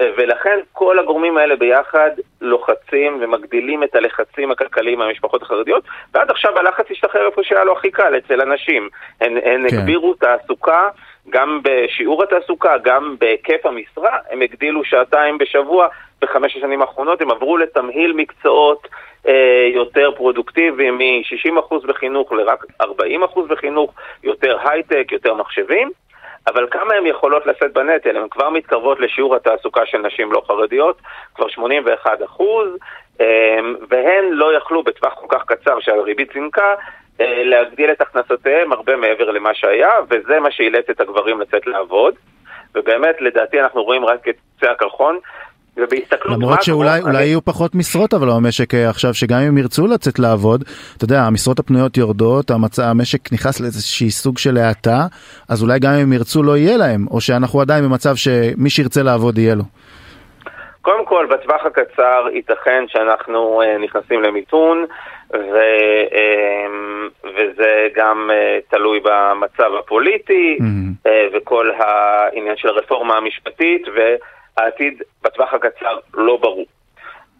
אה, 0.00 0.10
ולכן 0.16 0.58
כל 0.72 0.98
הגורמים 0.98 1.38
האלה 1.38 1.56
ביחד 1.56 2.10
לוחצים 2.40 3.18
ומגדילים 3.20 3.84
את 3.84 3.94
הלחצים 3.94 4.50
הכלכליים 4.50 4.98
מהמשפחות 4.98 5.42
החרדיות, 5.42 5.84
ועד 6.14 6.30
עכשיו 6.30 6.58
הלחץ 6.58 6.84
השתחרר 6.90 7.26
איפה 7.26 7.42
שהיה 7.44 7.64
לו 7.64 7.72
הכי 7.72 7.90
קל, 7.90 8.16
אצל 8.18 8.40
הנשים. 8.40 8.88
הן, 9.20 9.36
הן 9.36 9.70
כן. 9.70 9.76
הגבירו 9.76 10.14
תעסוקה, 10.14 10.88
גם 11.30 11.60
בשיעור 11.62 12.22
התעסוקה, 12.22 12.78
גם 12.78 13.16
בהיקף 13.20 13.66
המשרה, 13.66 14.18
הם 14.30 14.42
הגדילו 14.42 14.84
שעתיים 14.84 15.38
בשבוע 15.38 15.88
בחמש 16.22 16.56
השנים 16.56 16.82
האחרונות, 16.82 17.20
הם 17.20 17.30
עברו 17.30 17.56
לתמהיל 17.56 18.12
מקצועות 18.12 18.88
אה, 19.28 19.70
יותר 19.74 20.10
פרודוקטיביים 20.16 20.98
מ-60% 20.98 21.86
בחינוך 21.86 22.32
לרק 22.32 22.64
40% 22.82 22.86
בחינוך, 23.48 23.92
יותר 24.22 24.56
הייטק, 24.64 25.12
יותר 25.12 25.34
מחשבים. 25.34 25.90
אבל 26.46 26.66
כמה 26.70 26.94
הן 26.94 27.06
יכולות 27.06 27.46
לשאת 27.46 27.72
בנטל? 27.72 28.16
הן 28.16 28.28
כבר 28.28 28.50
מתקרבות 28.50 29.00
לשיעור 29.00 29.36
התעסוקה 29.36 29.86
של 29.86 29.98
נשים 29.98 30.32
לא 30.32 30.42
חרדיות, 30.46 30.98
כבר 31.34 31.48
81 31.48 32.22
אחוז, 32.24 32.68
והן 33.88 34.24
לא 34.30 34.56
יכלו 34.56 34.82
בטווח 34.82 35.14
כל 35.14 35.26
כך 35.28 35.44
קצר 35.44 35.80
שהריבית 35.80 36.32
זינקה, 36.32 36.74
אה, 37.20 37.42
להגדיל 37.44 37.90
את 37.90 38.00
הכנסותיהם 38.00 38.72
הרבה 38.72 38.96
מעבר 38.96 39.30
למה 39.30 39.54
שהיה, 39.54 39.90
וזה 40.08 40.40
מה 40.40 40.50
שאילץ 40.50 40.90
את 40.90 41.00
הגברים 41.00 41.40
לצאת 41.40 41.66
לעבוד. 41.66 42.14
ובאמת, 42.74 43.20
לדעתי 43.20 43.60
אנחנו 43.60 43.84
רואים 43.84 44.04
רק 44.04 44.28
את 44.28 44.36
קצה 44.56 44.70
הקרחון. 44.70 45.18
ובהסתכלות 45.76 46.38
למרות 46.38 46.62
שאולי 46.62 47.00
אולי 47.00 47.16
אני- 47.18 47.24
יהיו 47.26 47.44
פחות 47.44 47.74
משרות 47.74 48.14
אבל 48.14 48.28
במשק 48.30 48.74
אה, 48.74 48.88
עכשיו 48.90 49.14
שגם 49.14 49.38
אם 49.38 49.58
ירצו 49.58 49.86
לצאת 49.86 50.18
לעבוד 50.18 50.64
אתה 50.96 51.04
יודע 51.04 51.20
המשרות 51.20 51.58
הפנויות 51.58 51.96
יורדות 51.96 52.50
המצ... 52.50 52.78
המשק 52.78 53.32
נכנס 53.32 53.60
לאיזושהי 53.60 54.10
סוג 54.10 54.38
של 54.38 54.56
האטה 54.56 55.06
אז 55.48 55.62
אולי 55.62 55.78
גם 55.78 55.92
אם 56.02 56.12
ירצו 56.12 56.42
לא 56.42 56.56
יהיה 56.56 56.76
להם 56.76 57.06
או 57.10 57.20
שאנחנו 57.20 57.60
עדיין 57.60 57.84
במצב 57.84 58.16
שמי 58.16 58.70
שירצה 58.70 59.02
לעבוד 59.02 59.38
יהיה 59.38 59.54
לו. 59.54 59.62
קודם 60.82 61.06
כל, 61.06 61.26
בטווח 61.30 61.66
הקצר 61.66 62.26
ייתכן 62.34 62.84
שאנחנו 62.88 63.62
אה, 63.62 63.78
נכנסים 63.78 64.22
למיתון, 64.22 64.84
ו, 65.34 65.56
אה, 66.14 66.66
וזה 67.24 67.70
גם 67.96 68.30
תלוי 68.70 69.00
במצב 69.00 69.70
הפוליטי 69.78 70.56
Mhm. 70.60 70.64
אה, 71.06 71.26
וכל 71.34 71.70
העניין 71.78 72.56
של 72.56 72.68
הרפורמה 72.68 73.14
המשפטית, 73.16 73.82
העתיד 74.56 75.02
בטווח 75.22 75.54
הקצר 75.54 75.98
לא 76.14 76.36
ברור. 76.36 76.66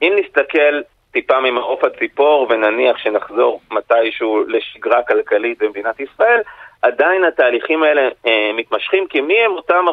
אם 0.03 0.13
נסתכל 0.17 0.81
טיפה 1.13 1.41
ממעוף 1.41 1.85
הציפור 1.85 2.47
ונניח 2.51 2.99
שנחזור 2.99 3.61
מתישהו 3.71 4.45
לשגרה 4.49 5.03
כלכלית 5.03 5.59
במדינת 5.63 6.01
ישראל, 6.01 6.43
עדיין 6.83 7.25
התהליכים 7.25 7.83
האלה 7.83 8.09
אה, 8.27 8.51
מתמשכים, 8.55 9.07
כי 9.07 9.21
מי 9.21 9.41
הם 9.41 9.51
אותם 9.51 9.85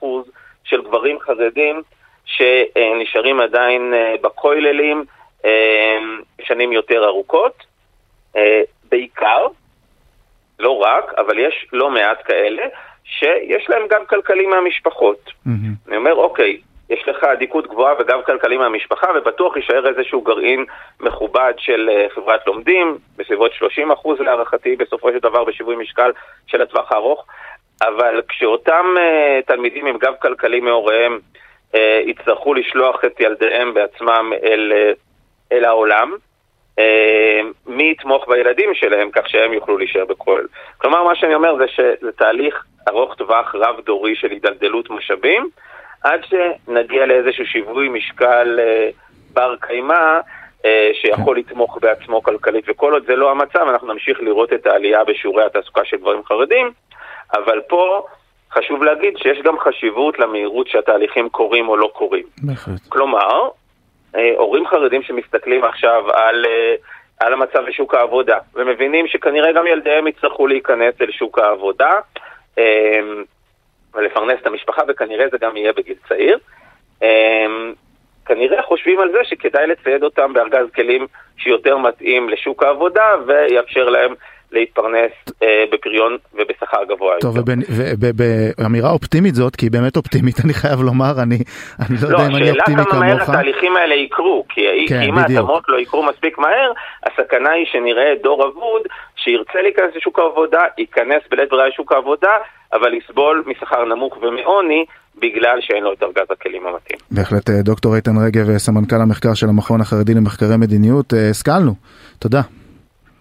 44% 0.00 0.04
של 0.64 0.82
גברים 0.82 1.20
חרדים 1.20 1.82
שנשארים 2.24 3.40
עדיין 3.40 3.94
אה, 3.94 4.14
בכוללים 4.22 5.04
אה, 5.44 5.98
שנים 6.42 6.72
יותר 6.72 7.04
ארוכות? 7.04 7.64
אה, 8.36 8.62
בעיקר, 8.88 9.46
לא 10.58 10.78
רק, 10.78 11.14
אבל 11.18 11.38
יש 11.38 11.66
לא 11.72 11.90
מעט 11.90 12.18
כאלה, 12.24 12.62
שיש 13.04 13.68
להם 13.68 13.82
גם 13.90 14.06
כלכלי 14.06 14.46
מהמשפחות. 14.46 15.30
Mm-hmm. 15.46 15.88
אני 15.88 15.96
אומר, 15.96 16.14
אוקיי, 16.14 16.60
יש 16.90 17.08
לך 17.08 17.24
עדיקות 17.24 17.66
גבוהה 17.66 17.94
וגם 17.98 18.20
כלכלי 18.26 18.56
מהמשפחה, 18.56 19.06
ובטוח 19.14 19.56
יישאר 19.56 19.88
איזשהו 19.88 20.20
גרעין 20.20 20.64
מכובד 21.00 21.52
של 21.58 21.90
אה, 21.92 22.06
חברת 22.14 22.46
לומדים, 22.46 22.98
בסביבות 23.16 23.52
30% 24.18 24.22
להערכתי 24.22 24.76
בסופו 24.76 25.12
של 25.12 25.18
דבר 25.18 25.44
בשיווי 25.44 25.76
משקל 25.76 26.10
של 26.46 26.62
הטווח 26.62 26.92
הארוך, 26.92 27.26
אבל 27.82 28.22
כשאותם 28.28 28.86
uh, 28.96 29.46
תלמידים 29.46 29.86
עם 29.86 29.98
גב 29.98 30.12
כלכלי 30.22 30.60
מהוריהם 30.60 31.18
uh, 31.72 31.78
יצטרכו 32.06 32.54
לשלוח 32.54 33.04
את 33.04 33.20
ילדיהם 33.20 33.74
בעצמם 33.74 34.32
אל, 34.44 34.72
uh, 34.72 34.98
אל 35.52 35.64
העולם, 35.64 36.12
uh, 36.80 36.82
מי 37.66 37.90
יתמוך 37.90 38.28
בילדים 38.28 38.74
שלהם 38.74 39.10
כך 39.10 39.28
שהם 39.28 39.52
יוכלו 39.52 39.78
להישאר 39.78 40.04
בכולל. 40.04 40.46
כלומר, 40.78 41.02
מה 41.02 41.14
שאני 41.14 41.34
אומר 41.34 41.56
זה 41.56 41.68
שזה 41.68 42.12
תהליך 42.12 42.64
ארוך 42.88 43.14
טווח 43.14 43.54
רב-דורי 43.54 44.16
של 44.16 44.30
הידלדלות 44.30 44.90
משאבים, 44.90 45.48
עד 46.02 46.20
שנגיע 46.24 47.06
לאיזשהו 47.06 47.46
שיווי 47.46 47.88
משקל 47.88 48.60
אה, 48.60 48.90
בר 49.32 49.54
קיימא 49.60 50.20
אה, 50.64 50.90
שיכול 50.94 51.38
לתמוך 51.38 51.78
בעצמו 51.82 52.22
כלכלית, 52.22 52.64
וכל 52.68 52.92
עוד 52.92 53.06
זה 53.06 53.16
לא 53.16 53.30
המצב, 53.30 53.66
אנחנו 53.68 53.92
נמשיך 53.92 54.20
לראות 54.20 54.52
את 54.52 54.66
העלייה 54.66 55.04
בשיעורי 55.04 55.44
התעסוקה 55.44 55.84
של 55.84 55.96
גברים 55.96 56.24
חרדים, 56.24 56.70
אבל 57.34 57.60
פה 57.68 58.06
חשוב 58.52 58.84
להגיד 58.84 59.16
שיש 59.16 59.38
גם 59.42 59.58
חשיבות 59.58 60.18
למהירות 60.18 60.68
שהתהליכים 60.68 61.28
קורים 61.28 61.68
או 61.68 61.76
לא 61.76 61.90
קורים. 61.94 62.24
בהחלט. 62.42 62.80
כלומר, 62.88 63.48
אה, 64.16 64.32
הורים 64.36 64.66
חרדים 64.66 65.02
שמסתכלים 65.02 65.64
עכשיו 65.64 66.10
על... 66.12 66.44
על 67.20 67.32
המצב 67.32 67.64
בשוק 67.68 67.94
העבודה, 67.94 68.38
ומבינים 68.54 69.06
שכנראה 69.06 69.52
גם 69.52 69.66
ילדיהם 69.66 70.06
יצטרכו 70.06 70.46
להיכנס 70.46 70.94
אל 71.00 71.10
שוק 71.10 71.38
העבודה. 71.38 71.90
ולפרנס 73.94 74.40
את 74.40 74.46
המשפחה, 74.46 74.82
וכנראה 74.88 75.28
זה 75.28 75.38
גם 75.38 75.56
יהיה 75.56 75.72
בגיל 75.72 75.96
צעיר. 76.08 76.38
אמ, 77.02 77.72
כנראה 78.26 78.62
חושבים 78.62 79.00
על 79.00 79.12
זה 79.12 79.18
שכדאי 79.24 79.66
לצייד 79.66 80.02
אותם 80.02 80.32
בארגז 80.32 80.66
כלים 80.74 81.06
שיותר 81.36 81.76
מתאים 81.76 82.28
לשוק 82.28 82.62
העבודה 82.62 83.14
ויאפשר 83.26 83.88
להם 83.88 84.14
להתפרנס 84.52 85.12
אה, 85.42 85.64
בפריון 85.72 86.16
ובשכר 86.34 86.84
גבוה 86.88 87.14
טוב, 87.20 87.36
ובאמירה 88.00 88.90
אופטימית 88.90 89.34
זאת, 89.34 89.56
כי 89.56 89.66
היא 89.66 89.72
באמת 89.72 89.96
אופטימית, 89.96 90.36
אני 90.44 90.54
חייב 90.54 90.80
לומר, 90.80 91.12
אני, 91.22 91.38
אני 91.80 91.96
לא, 92.02 92.08
לא 92.10 92.16
יודע 92.16 92.26
אם 92.30 92.36
אני 92.36 92.50
אופטימי 92.50 92.84
כמוך. 92.84 92.94
לא, 92.94 92.98
השאלה 92.98 93.00
כמה 93.00 93.00
מהר 93.00 93.22
התהליכים 93.22 93.76
האלה 93.76 93.94
יקרו, 93.94 94.44
כי 94.48 94.86
כן, 94.88 95.00
אם 95.02 95.18
ההתאמות 95.18 95.62
לא 95.68 95.78
יקרו 95.80 96.02
מספיק 96.02 96.38
מהר, 96.38 96.72
הסכנה 97.06 97.50
היא 97.50 97.66
שנראה 97.72 98.12
דור 98.22 98.48
אבוד 98.48 98.82
שירצה 99.16 99.62
להיכנס 99.62 99.96
לשוק 99.96 100.18
העבודה, 100.18 100.60
ייכנס 100.78 101.22
בלית 101.30 101.50
ברירה 101.50 101.68
לשוק 101.68 101.92
העבודה, 101.92 102.36
אבל 102.72 102.94
יסבול 102.94 103.44
משכר 103.46 103.84
נמוך 103.84 104.16
ומעוני 104.22 104.84
בגלל 105.18 105.58
שאין 105.60 105.82
לו 105.82 105.92
את 105.92 106.02
ארגז 106.02 106.26
הכלים 106.30 106.66
המתאים. 106.66 106.98
בהחלט 107.10 107.50
אה, 107.50 107.62
דוקטור 107.62 107.96
איתן 107.96 108.16
רגב, 108.26 108.56
סמנכ"ל 108.56 108.96
המחקר 109.02 109.34
של 109.34 109.46
המכון 109.48 109.80
החרדי 109.80 110.14
למחקרי 110.14 110.56
מדיניות, 110.56 111.14
אה, 111.14 111.30
השכלנו. 111.30 111.72
תודה. 112.18 112.40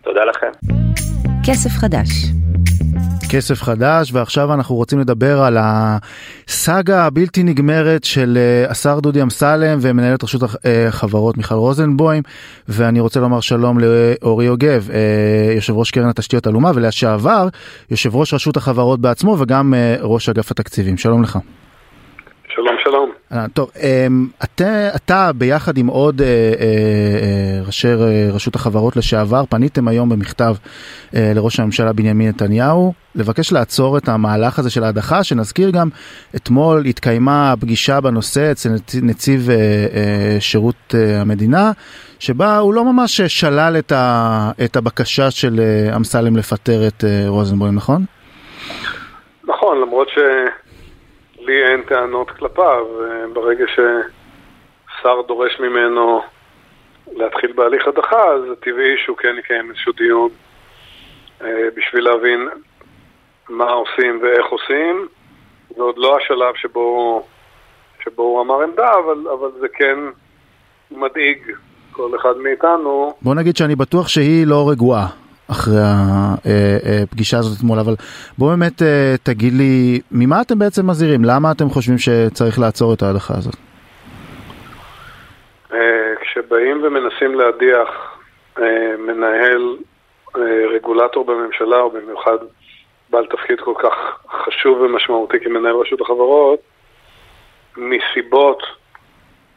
תודה 0.04 0.22
לכם. 0.26 0.52
כסף 1.46 1.70
חדש. 1.70 2.08
כסף 3.32 3.62
חדש 3.62 4.14
ועכשיו 4.14 4.54
אנחנו 4.54 4.76
רוצים 4.76 5.00
לדבר 5.00 5.42
על 5.42 5.58
הסאגה 5.60 7.06
הבלתי 7.06 7.44
נגמרת 7.44 8.04
של 8.04 8.38
אה, 8.38 8.72
השר 8.72 9.00
דודי 9.00 9.22
אמסלם 9.22 9.78
ומנהלת 9.82 10.24
רשות 10.24 10.42
החברות 10.44 11.38
מיכל 11.38 11.56
רוזנבוים 11.56 12.24
ואני 12.68 13.00
רוצה 13.00 13.20
לומר 13.20 13.40
שלום 13.40 13.78
לאורי 13.80 14.46
יוגב 14.46 14.90
אה, 14.94 15.54
יושב 15.56 15.74
ראש 15.74 15.92
קרן 15.92 16.10
התשתיות 16.10 16.48
הלאומה 16.48 16.72
ולשעבר 16.76 17.48
יושב 17.92 18.16
ראש 18.16 18.34
רשות 18.34 18.58
החברות 18.58 19.00
בעצמו 19.00 19.36
וגם 19.40 19.74
אה, 19.74 19.96
ראש 20.02 20.30
אגף 20.30 20.52
התקציבים 20.52 20.98
שלום 20.98 21.24
לך. 21.24 21.38
שלום 22.48 22.76
שלום. 22.84 23.21
אה, 23.34 23.46
טוב, 23.54 23.72
אמ, 23.80 24.28
אתה, 24.44 24.96
אתה 24.96 25.32
ביחד 25.36 25.78
עם 25.78 25.88
עוד 25.88 26.22
אה, 26.22 26.28
אה, 26.28 27.66
ראשי 27.66 27.88
רשות 28.34 28.56
החברות 28.56 28.98
לשעבר 28.98 29.44
פניתם 29.50 29.88
היום 29.88 30.10
במכתב 30.10 30.56
לראש 31.14 31.60
הממשלה 31.60 31.94
בנימין 31.94 32.30
נתניהו 32.30 32.94
לבקש 33.16 33.52
לעצור 33.52 33.98
את 33.98 34.10
המהלך 34.10 34.60
הזה 34.60 34.70
של 34.70 34.84
ההדחה, 34.84 35.24
שנזכיר 35.24 35.70
גם 35.70 35.90
אתמול 36.36 36.86
התקיימה 36.86 37.54
פגישה 37.60 38.02
בנושא 38.02 38.52
אצל 38.52 38.70
נציב 39.02 39.50
שירות 40.40 40.96
המדינה, 41.20 41.72
שבה 42.20 42.58
הוא 42.58 42.74
לא 42.74 42.94
ממש 42.94 43.22
שלל 43.22 43.78
את 44.64 44.76
הבקשה 44.76 45.32
של 45.32 45.62
אמסלם 45.96 46.38
לפטר 46.38 46.88
את 46.88 47.04
רוזנבוים, 47.28 47.76
נכון? 47.76 48.06
נכון, 49.44 49.82
למרות 49.82 50.08
ש... 50.10 50.18
לי 51.52 51.72
אין 51.72 51.82
טענות 51.82 52.32
כלפיו. 52.32 52.86
ברגע 53.34 53.66
ששר 53.68 55.22
דורש 55.28 55.60
ממנו 55.60 56.22
להתחיל 57.12 57.52
בהליך 57.52 57.88
הדחה, 57.88 58.24
אז 58.24 58.42
טבעי 58.60 58.98
שהוא 59.06 59.18
כן 59.18 59.36
יקיים 59.40 59.70
איזשהו 59.70 59.94
דיון 59.94 60.30
אה, 61.42 61.68
בשביל 61.76 62.04
להבין 62.04 62.50
מה 63.50 63.72
עושים 63.72 64.20
ואיך 64.22 64.46
עושים. 64.46 65.08
זה 65.76 65.82
עוד 65.82 65.98
לא 65.98 66.18
השלב 66.18 66.56
שבו, 66.56 67.24
שבו 68.04 68.24
הוא 68.24 68.42
אמר 68.42 68.62
עמדה, 68.62 68.92
אבל, 68.94 69.28
אבל 69.34 69.50
זה 69.60 69.68
כן 69.74 69.98
מדאיג 70.92 71.38
כל 71.92 72.16
אחד 72.16 72.38
מאיתנו. 72.38 73.14
בוא 73.22 73.36
נגיד 73.36 73.58
שאני 73.58 73.76
בטוח 73.76 74.08
שהיא 74.08 74.48
לא 74.48 74.70
רגועה. 74.70 75.21
אחרי 75.52 75.82
הפגישה 77.04 77.38
הזאת 77.38 77.58
אתמול, 77.58 77.80
אבל 77.80 77.94
בוא 78.38 78.50
באמת 78.50 78.82
אה, 78.82 79.16
תגיד 79.24 79.54
לי, 79.54 80.00
ממה 80.12 80.42
אתם 80.42 80.60
בעצם 80.60 80.88
מזהירים? 80.88 81.26
למה 81.26 81.52
אתם 81.52 81.70
חושבים 81.70 81.98
שצריך 81.98 82.60
לעצור 82.60 82.94
את 82.94 83.02
ההלכה 83.02 83.34
הזאת? 83.38 83.56
אה, 85.74 86.14
כשבאים 86.22 86.84
ומנסים 86.84 87.36
להדיח 87.36 87.90
אה, 88.60 88.96
מנהל 88.98 89.78
רגולטור 90.74 91.26
בממשלה, 91.26 91.80
או 91.80 91.90
במיוחד 91.92 92.38
בעל 93.10 93.26
תפקיד 93.26 93.60
כל 93.60 93.74
כך 93.84 93.94
חשוב 94.32 94.82
ומשמעותי 94.82 95.38
כמנהל 95.44 95.76
רשות 95.76 96.02
החברות, 96.02 96.60
מסיבות 97.78 98.64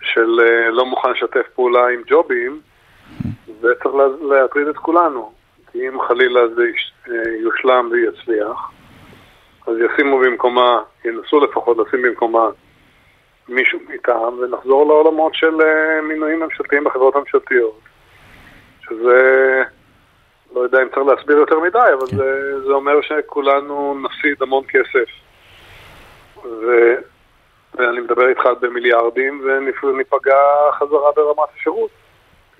של 0.03 0.41
לא 0.71 0.87
מוכן 0.87 1.11
לשתף 1.11 1.47
פעולה 1.55 1.89
עם 1.89 2.03
ג'ובים, 2.07 2.61
זה 3.61 3.69
צריך 3.83 3.95
להטריד 4.31 4.69
את 4.69 4.77
כולנו. 4.77 5.44
כי 5.75 5.89
אם 5.89 6.01
חלילה 6.01 6.41
זה 6.49 6.63
יושלם 7.41 7.89
ויצליח, 7.93 8.71
אז 9.67 9.77
ישימו 9.79 10.19
במקומה, 10.19 10.83
ינסו 11.05 11.41
לפחות 11.41 11.77
לשים 11.79 12.03
במקומה 12.03 12.49
מישהו 13.49 13.79
מטעם, 13.89 14.39
ונחזור 14.39 14.87
לעולמות 14.87 15.35
של 15.35 15.61
אה, 15.61 16.01
מינויים 16.03 16.41
ממשלתיים 16.41 16.85
בחברות 16.85 17.17
הממשלתיות. 17.17 17.79
שזה, 18.81 19.63
לא 20.55 20.61
יודע 20.61 20.83
אם 20.83 20.89
צריך 20.89 21.07
להסביר 21.07 21.37
יותר 21.37 21.61
מדי, 21.61 21.79
אבל 21.79 22.07
כן. 22.07 22.17
זה, 22.17 22.61
זה 22.67 22.73
אומר 22.73 23.01
שכולנו 23.01 23.99
נפסיד 24.03 24.43
המון 24.43 24.65
כסף. 24.69 25.11
ו, 26.45 26.95
ואני 27.75 28.01
מדבר 28.01 28.29
איתך 28.29 28.47
במיליארדים, 28.61 29.45
וניפגע 29.83 30.41
חזרה 30.73 31.13
ברמת 31.17 31.49
השירות. 31.57 31.91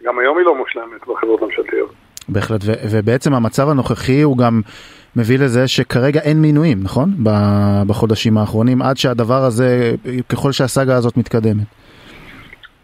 גם 0.03 0.19
היום 0.19 0.39
היא 0.39 0.47
לא 0.47 0.55
מושלמת 0.55 1.07
בחברות 1.07 1.43
הממשלתיות. 1.43 1.91
בהחלט, 2.29 2.61
ו- 2.65 2.81
ובעצם 2.91 3.35
המצב 3.35 3.69
הנוכחי 3.69 4.23
הוא 4.23 4.39
גם 4.39 4.61
מביא 5.17 5.39
לזה 5.39 5.69
שכרגע 5.69 6.21
אין 6.21 6.43
מינויים, 6.43 6.79
נכון? 6.83 7.09
בחודשים 7.87 8.39
האחרונים, 8.39 8.83
עד 8.83 8.97
שהדבר 8.97 9.43
הזה, 9.45 9.93
ככל 10.33 10.53
שהסאגה 10.53 10.97
הזאת 10.97 11.17
מתקדמת. 11.17 11.67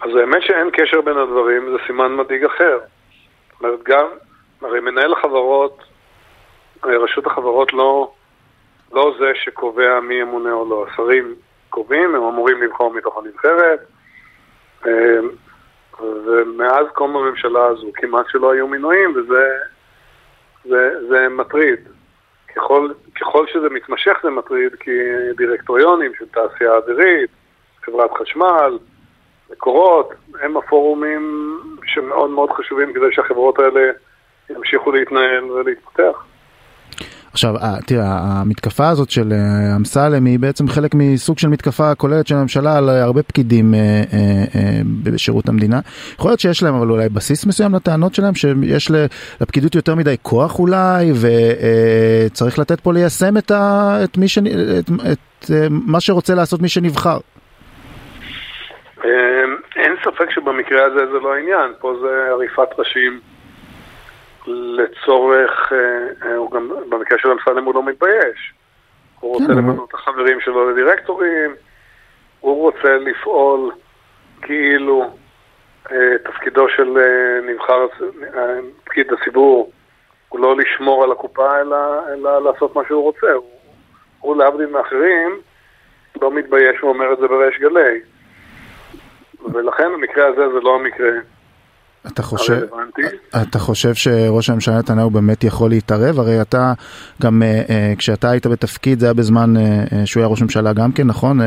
אז 0.00 0.10
האמת 0.20 0.42
שאין 0.42 0.70
קשר 0.72 1.00
בין 1.00 1.16
הדברים, 1.16 1.62
זה 1.72 1.76
סימן 1.86 2.16
מדאיג 2.16 2.44
אחר. 2.44 2.78
זאת 3.52 3.62
אומרת, 3.62 3.78
גם, 3.88 4.06
הרי 4.62 4.80
מנהל 4.80 5.12
החברות, 5.12 5.82
רשות 6.84 7.26
החברות 7.26 7.72
לא, 7.72 8.10
לא 8.92 9.14
זה 9.18 9.26
שקובע 9.44 10.00
מי 10.08 10.14
ימונה 10.14 10.52
או 10.52 10.70
לא. 10.70 10.86
השרים 10.92 11.34
קובעים, 11.70 12.14
הם 12.14 12.22
אמורים 12.22 12.62
לבחור 12.62 12.94
מתוך 12.94 13.18
הנבחרת. 13.18 13.80
ומאז 16.02 16.86
קום 16.92 17.16
הממשלה 17.16 17.66
הזו 17.66 17.90
כמעט 17.94 18.26
שלא 18.28 18.52
היו 18.52 18.68
מינויים, 18.68 19.10
וזה 19.16 19.52
זה, 20.64 20.90
זה 21.08 21.28
מטריד. 21.28 21.78
ככל, 22.56 22.90
ככל 23.20 23.46
שזה 23.46 23.68
מתמשך 23.70 24.18
זה 24.22 24.30
מטריד, 24.30 24.74
כי 24.80 24.90
דירקטוריונים 25.36 26.12
של 26.18 26.24
תעשייה 26.26 26.76
אווירית, 26.76 27.30
חברת 27.82 28.10
חשמל, 28.18 28.78
מקורות, 29.50 30.14
הם 30.40 30.56
הפורומים 30.56 31.56
שמאוד 31.84 32.30
מאוד 32.30 32.50
חשובים 32.50 32.92
כדי 32.92 33.12
שהחברות 33.12 33.58
האלה 33.58 33.90
ימשיכו 34.50 34.92
להתנהל 34.92 35.44
ולהתפתח. 35.44 36.24
עכשיו, 37.32 37.56
אה, 37.56 37.76
תראה, 37.86 38.18
המתקפה 38.22 38.88
הזאת 38.88 39.10
של 39.10 39.32
אה, 39.32 39.76
אמסלם 39.76 40.24
היא 40.24 40.38
בעצם 40.38 40.68
חלק 40.68 40.90
מסוג 40.94 41.38
של 41.38 41.48
מתקפה 41.48 41.94
כוללת 41.94 42.26
של 42.26 42.34
הממשלה 42.34 42.78
על 42.78 42.88
הרבה 42.88 43.22
פקידים 43.22 43.74
אה, 43.74 43.80
בשירות 45.04 45.48
המדינה. 45.48 45.80
יכול 46.14 46.30
להיות 46.30 46.40
שיש 46.40 46.62
להם 46.62 46.74
אבל 46.74 46.90
אולי 46.90 47.08
בסיס 47.08 47.46
מסוים 47.46 47.74
לטענות 47.74 48.14
שלהם, 48.14 48.34
שיש 48.34 48.90
לפקידות 49.40 49.74
יותר 49.74 49.94
מדי 49.94 50.16
כוח 50.22 50.58
אולי, 50.58 51.12
וצריך 51.20 52.58
לתת 52.58 52.80
פה 52.80 52.92
ליישם 52.92 53.36
את, 53.38 53.50
ה, 53.50 53.96
את, 54.04 54.18
מי 54.18 54.28
ש, 54.28 54.38
את, 54.38 54.90
את 55.12 55.50
מה 55.70 56.00
שרוצה 56.00 56.34
לעשות 56.34 56.62
מי 56.62 56.68
שנבחר. 56.68 57.18
אין 59.76 59.94
ספק 60.04 60.30
שבמקרה 60.30 60.84
הזה 60.84 61.06
זה 61.12 61.18
לא 61.22 61.34
העניין, 61.34 61.72
פה 61.80 61.94
זה 62.02 62.30
עריפת 62.30 62.78
ראשים. 62.78 63.20
לצורך, 64.46 65.72
אה, 66.22 66.36
הוא 66.36 66.50
גם, 66.50 66.72
במקרה 66.88 67.18
של 67.18 67.30
אמסלם 67.30 67.64
הוא 67.64 67.74
לא 67.74 67.82
מתבייש. 67.82 68.52
הוא 69.20 69.34
רוצה 69.34 69.46
כן, 69.46 69.58
למנות 69.58 69.88
את 69.88 69.94
החברים 69.94 70.40
שלו 70.40 70.70
לדירקטורים, 70.70 71.54
הוא 72.40 72.62
רוצה 72.62 72.96
לפעול 72.96 73.70
כאילו 74.42 75.10
אה, 75.92 76.18
תפקידו 76.24 76.68
של 76.68 76.98
אה, 76.98 77.52
נבחר, 77.52 77.86
פקיד 78.84 79.12
הציבור 79.12 79.72
הוא 80.28 80.40
לא 80.40 80.56
לשמור 80.56 81.04
על 81.04 81.12
הקופה, 81.12 81.60
אלא, 81.60 81.76
אלא 82.12 82.42
לעשות 82.42 82.76
מה 82.76 82.82
שהוא 82.88 83.02
רוצה. 83.02 83.32
הוא, 83.32 83.50
הוא 84.20 84.36
להבדיל 84.36 84.66
מאחרים, 84.66 85.40
לא 86.22 86.30
מתבייש, 86.30 86.80
הוא 86.80 86.90
אומר 86.90 87.12
את 87.12 87.18
זה 87.18 87.28
בריש 87.28 87.58
גלי. 87.58 88.00
ולכן 89.52 89.90
המקרה 89.94 90.26
הזה 90.26 90.48
זה 90.48 90.60
לא 90.60 90.74
המקרה. 90.74 91.10
אתה 92.06 92.22
חושב, 92.22 92.60
אתה 93.42 93.58
חושב 93.58 93.94
שראש 93.94 94.50
הממשלה 94.50 94.78
נתניהו 94.78 95.10
באמת 95.10 95.44
יכול 95.44 95.70
להתערב? 95.70 96.18
הרי 96.18 96.40
אתה 96.40 96.72
גם 97.22 97.42
אה, 97.42 97.62
אה, 97.70 97.92
כשאתה 97.98 98.30
היית 98.30 98.46
בתפקיד 98.46 99.00
זה 99.00 99.06
היה 99.06 99.14
בזמן 99.14 99.56
אה, 99.56 100.06
שהוא 100.06 100.20
היה 100.20 100.30
ראש 100.30 100.42
ממשלה 100.42 100.72
גם 100.72 100.92
כן, 100.92 101.06
נכון? 101.06 101.38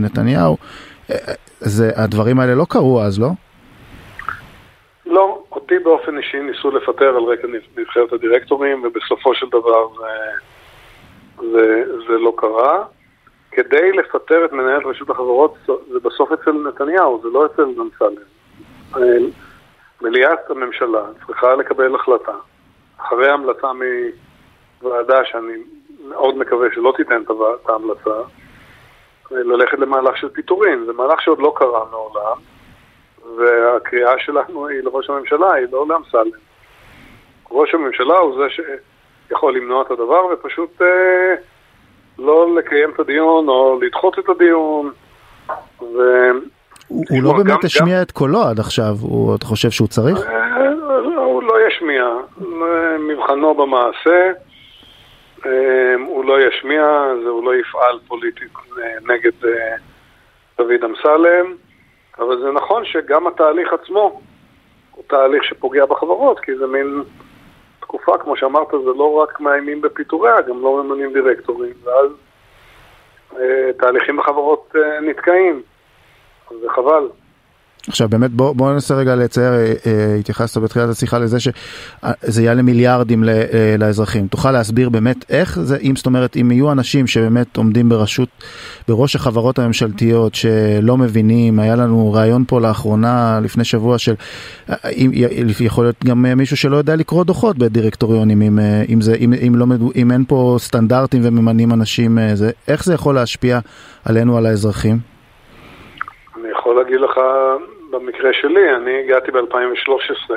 נתניהו. 0.00 0.56
זה, 1.60 1.90
הדברים 1.96 2.40
האלה 2.40 2.54
לא 2.54 2.66
קרו 2.68 3.02
אז, 3.02 3.20
לא? 3.20 3.28
לא, 5.06 5.42
אותי 5.52 5.78
באופן 5.78 6.18
אישי 6.18 6.40
ניסו 6.40 6.70
לפטר 6.70 7.08
על 7.08 7.22
רקע 7.22 7.48
נבחרת 7.76 8.12
הדירקטורים 8.12 8.84
ובסופו 8.84 9.34
של 9.34 9.46
דבר 9.48 9.88
זה, 9.98 10.06
זה, 11.52 11.84
זה 12.08 12.18
לא 12.18 12.32
קרה. 12.36 12.84
כדי 13.50 13.92
לפטר 13.92 14.44
את 14.44 14.52
מנהל 14.52 14.80
רשות 14.84 15.10
החברות 15.10 15.54
זה 15.66 15.98
בסוף 16.02 16.32
אצל 16.32 16.52
נתניהו, 16.52 17.20
זה 17.22 17.28
לא 17.32 17.46
אצל 17.46 17.62
אמסלם. 17.62 18.22
מליאת 20.02 20.50
הממשלה 20.50 21.02
צריכה 21.26 21.54
לקבל 21.54 21.94
החלטה, 21.94 22.32
אחרי 22.98 23.30
המלצה 23.30 23.68
מוועדה 24.82 25.24
שאני 25.24 25.52
מאוד 26.08 26.38
מקווה 26.38 26.68
שלא 26.74 26.92
תיתן 26.96 27.22
את 27.22 27.68
ההמלצה, 27.68 28.20
ללכת 29.30 29.78
למהלך 29.78 30.16
של 30.16 30.28
פיטורים. 30.28 30.84
זה 30.86 30.92
מהלך 30.92 31.22
שעוד 31.22 31.38
לא 31.38 31.52
קרה 31.56 31.84
מעולם, 31.90 32.36
והקריאה 33.36 34.18
שלנו 34.18 34.66
היא 34.66 34.80
לראש 34.82 35.10
הממשלה, 35.10 35.52
היא 35.52 35.66
לא 35.72 35.86
לאמסלם. 35.88 36.30
ראש 37.50 37.74
הממשלה 37.74 38.18
הוא 38.18 38.36
זה 38.36 38.62
שיכול 39.28 39.56
למנוע 39.56 39.82
את 39.82 39.90
הדבר 39.90 40.26
ופשוט 40.32 40.82
אה, 40.82 41.34
לא 42.18 42.54
לקיים 42.54 42.90
את 42.90 43.00
הדיון 43.00 43.48
או 43.48 43.80
לדחות 43.82 44.18
את 44.18 44.28
הדיון. 44.28 44.92
ו... 45.80 45.98
הוא 46.92 47.22
לא 47.22 47.32
באמת 47.32 47.64
השמיע 47.64 48.02
את 48.02 48.10
קולו 48.10 48.42
עד 48.42 48.60
עכשיו, 48.60 48.94
אתה 49.34 49.46
חושב 49.46 49.70
שהוא 49.70 49.88
צריך? 49.88 50.18
אה, 50.26 50.68
הוא 51.16 51.42
לא 51.42 51.54
ישמיע, 51.68 52.04
מבחנו 52.98 53.54
במעשה, 53.54 54.32
אה, 55.46 55.94
הוא 56.06 56.24
לא 56.24 56.40
ישמיע, 56.40 56.84
הוא 57.26 57.44
לא 57.44 57.54
יפעל 57.54 57.98
פוליטית 58.08 58.52
אה, 58.78 59.14
נגד 59.14 59.48
דוד 60.58 60.84
אמסלם, 60.84 61.54
אבל 62.18 62.40
זה 62.40 62.50
נכון 62.52 62.84
שגם 62.84 63.26
התהליך 63.26 63.72
עצמו 63.72 64.20
הוא 64.90 65.04
תהליך 65.06 65.44
שפוגע 65.44 65.86
בחברות, 65.86 66.40
כי 66.40 66.56
זה 66.56 66.66
מין 66.66 67.02
תקופה, 67.80 68.18
כמו 68.18 68.36
שאמרת, 68.36 68.68
זה 68.70 68.90
לא 68.96 69.14
רק 69.14 69.40
מאיימים 69.40 69.80
בפיטוריה, 69.80 70.40
גם 70.40 70.62
לא 70.62 70.82
ממנים 70.82 71.12
דירקטורים, 71.12 71.72
ואז 71.84 72.10
תהליכים 73.78 74.16
בחברות 74.16 74.74
נתקעים. 75.02 75.62
זה 76.60 76.66
חבל. 76.76 77.08
עכשיו 77.88 78.08
באמת 78.08 78.30
בוא, 78.30 78.52
בוא 78.52 78.72
ננסה 78.72 78.94
רגע 78.94 79.16
לצייר, 79.16 79.52
אה, 79.52 79.72
אה, 79.86 80.16
התייחסת 80.20 80.56
בתחילת 80.56 80.88
השיחה 80.88 81.18
לזה 81.18 81.40
שזה 81.40 82.42
יעלה 82.42 82.62
מיליארדים 82.62 83.24
אה, 83.28 83.74
לאזרחים. 83.78 84.26
תוכל 84.26 84.50
להסביר 84.50 84.88
באמת 84.88 85.24
איך 85.30 85.60
זה, 85.60 85.76
אם 85.76 85.96
זאת 85.96 86.06
אומרת, 86.06 86.36
אם 86.36 86.50
יהיו 86.50 86.72
אנשים 86.72 87.06
שבאמת 87.06 87.56
עומדים 87.56 87.88
בראשות, 87.88 88.28
בראש 88.88 89.16
החברות 89.16 89.58
הממשלתיות 89.58 90.34
שלא 90.34 90.96
מבינים, 90.96 91.58
היה 91.58 91.76
לנו 91.76 92.12
ראיון 92.12 92.44
פה 92.48 92.60
לאחרונה, 92.60 93.40
לפני 93.42 93.64
שבוע 93.64 93.98
של, 93.98 94.14
אם, 94.96 95.10
יכול 95.60 95.84
להיות 95.84 96.04
גם 96.04 96.22
מישהו 96.36 96.56
שלא 96.56 96.76
יודע 96.76 96.96
לקרוא 96.96 97.24
דוחות 97.24 97.58
בדירקטוריונים, 97.58 98.42
אם, 98.42 98.58
אם, 98.88 99.00
זה, 99.00 99.14
אם, 99.14 99.32
אם, 99.46 99.54
לא, 99.56 99.66
אם 99.96 100.12
אין 100.12 100.24
פה 100.28 100.56
סטנדרטים 100.58 101.20
וממנים 101.24 101.72
אנשים, 101.72 102.18
זה, 102.34 102.50
איך 102.68 102.84
זה 102.84 102.94
יכול 102.94 103.14
להשפיע 103.14 103.58
עלינו, 104.04 104.36
על 104.38 104.46
האזרחים? 104.46 105.11
יכול 106.72 106.84
להגיד 106.84 107.00
לך, 107.00 107.20
במקרה 107.90 108.32
שלי, 108.32 108.74
אני 108.74 109.00
הגעתי 109.00 109.30
ב-2013 109.30 110.34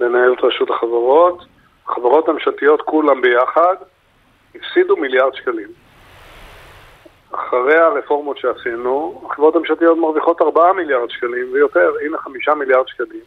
לנהל 0.00 0.32
את 0.32 0.44
רשות 0.44 0.70
החברות. 0.70 1.44
החברות 1.88 2.28
הממשלתיות 2.28 2.82
כולם 2.82 3.22
ביחד 3.22 3.74
הפסידו 4.54 4.96
מיליארד 4.96 5.34
שקלים. 5.34 5.68
אחרי 7.32 7.78
הרפורמות 7.78 8.38
שעשינו, 8.38 9.22
החברות 9.26 9.56
הממשלתיות 9.56 9.98
מרוויחות 9.98 10.42
4 10.42 10.72
מיליארד 10.72 11.10
שקלים 11.10 11.52
ויותר, 11.52 11.92
הנה 12.06 12.18
5 12.18 12.48
מיליארד 12.48 12.88
שקלים. 12.88 13.24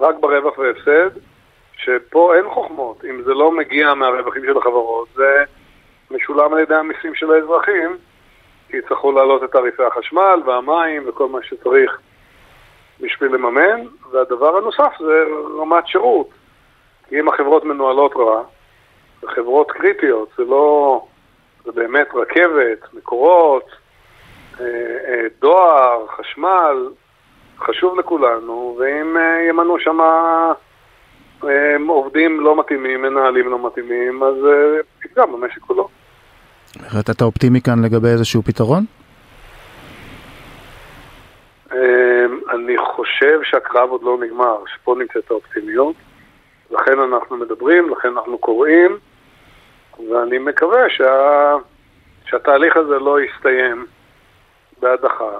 רק 0.00 0.14
ברווח 0.20 0.58
והפסד, 0.58 1.10
שפה 1.76 2.36
אין 2.36 2.50
חוכמות. 2.50 3.04
אם 3.04 3.22
זה 3.22 3.34
לא 3.34 3.52
מגיע 3.52 3.94
מהרווחים 3.94 4.42
של 4.44 4.58
החברות, 4.58 5.08
זה 5.14 5.44
משולם 6.10 6.54
על 6.54 6.58
ידי 6.58 6.74
המיסים 6.74 7.14
של 7.14 7.32
האזרחים. 7.32 7.96
כי 8.74 8.78
יצטרכו 8.78 9.12
להעלות 9.12 9.44
את 9.44 9.50
תעריפי 9.50 9.82
החשמל 9.82 10.42
והמים 10.46 11.02
וכל 11.06 11.28
מה 11.28 11.38
שצריך 11.42 11.98
בשביל 13.00 13.34
לממן, 13.34 13.86
והדבר 14.10 14.56
הנוסף 14.56 14.92
זה 14.98 15.24
רמת 15.58 15.86
שירות. 15.86 16.28
כי 17.08 17.20
אם 17.20 17.28
החברות 17.28 17.64
מנוהלות 17.64 18.12
רע, 18.16 18.42
זה 19.20 19.28
חברות 19.28 19.70
קריטיות, 19.70 20.28
זה 20.38 20.44
לא... 20.44 21.04
זה 21.64 21.72
באמת 21.72 22.08
רכבת, 22.14 22.94
מקורות, 22.94 23.70
אה, 24.60 24.66
אה, 25.08 25.26
דואר, 25.40 26.06
חשמל, 26.06 26.88
חשוב 27.58 27.98
לכולנו, 27.98 28.76
ואם 28.78 29.16
אה, 29.16 29.42
ימנו 29.48 29.78
שם 29.78 29.98
עובדים 31.88 32.40
לא 32.40 32.56
מתאימים, 32.56 33.02
מנהלים 33.02 33.50
לא 33.50 33.66
מתאימים, 33.66 34.22
אז 34.22 34.34
יפגע 35.04 35.26
במשק 35.26 35.60
כולו. 35.60 35.88
בהחלט 36.82 37.10
אתה 37.10 37.24
אופטימי 37.24 37.60
כאן 37.60 37.84
לגבי 37.84 38.08
איזשהו 38.08 38.42
פתרון? 38.42 38.84
אמ, 41.72 41.78
אני 42.50 42.76
חושב 42.78 43.40
שהקרב 43.42 43.90
עוד 43.90 44.02
לא 44.02 44.18
נגמר, 44.20 44.56
שפה 44.74 44.94
נמצאת 44.98 45.30
האופטימיות. 45.30 45.96
לכן 46.70 46.98
אנחנו 46.98 47.36
מדברים, 47.36 47.90
לכן 47.90 48.08
אנחנו 48.08 48.38
קוראים, 48.38 48.98
ואני 50.10 50.38
מקווה 50.38 50.90
שה... 50.90 51.54
שהתהליך 52.26 52.76
הזה 52.76 52.98
לא 52.98 53.18
יסתיים 53.20 53.86
בהדחה, 54.80 55.30